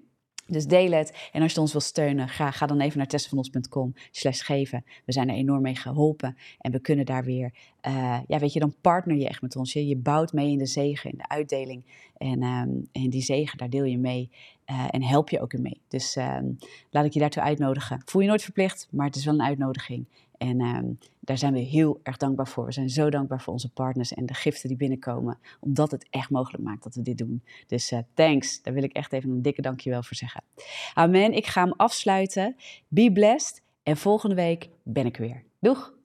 [0.46, 1.28] Dus deel het.
[1.32, 4.84] En als je ons wil steunen, ga, ga dan even naar testvanons.com slash geven.
[5.04, 6.36] We zijn er enorm mee geholpen.
[6.58, 7.52] En we kunnen daar weer,
[7.86, 9.72] uh, ja weet je, dan partner je echt met ons.
[9.72, 11.82] Je, je bouwt mee in de zegen, in de uitdeling.
[12.16, 14.30] En, um, en die zegen, daar deel je mee.
[14.70, 15.80] Uh, en help je ook in mee.
[15.88, 16.58] Dus um,
[16.90, 18.02] laat ik je daartoe uitnodigen.
[18.04, 20.06] Voel je nooit verplicht, maar het is wel een uitnodiging.
[20.38, 22.64] En um, daar zijn we heel erg dankbaar voor.
[22.64, 26.30] We zijn zo dankbaar voor onze partners en de giften die binnenkomen, omdat het echt
[26.30, 27.42] mogelijk maakt dat we dit doen.
[27.66, 30.42] Dus uh, thanks, daar wil ik echt even een dikke dankjewel voor zeggen.
[30.94, 32.56] Amen, ik ga hem afsluiten.
[32.88, 35.44] Be blessed en volgende week ben ik weer.
[35.60, 35.97] Doeg!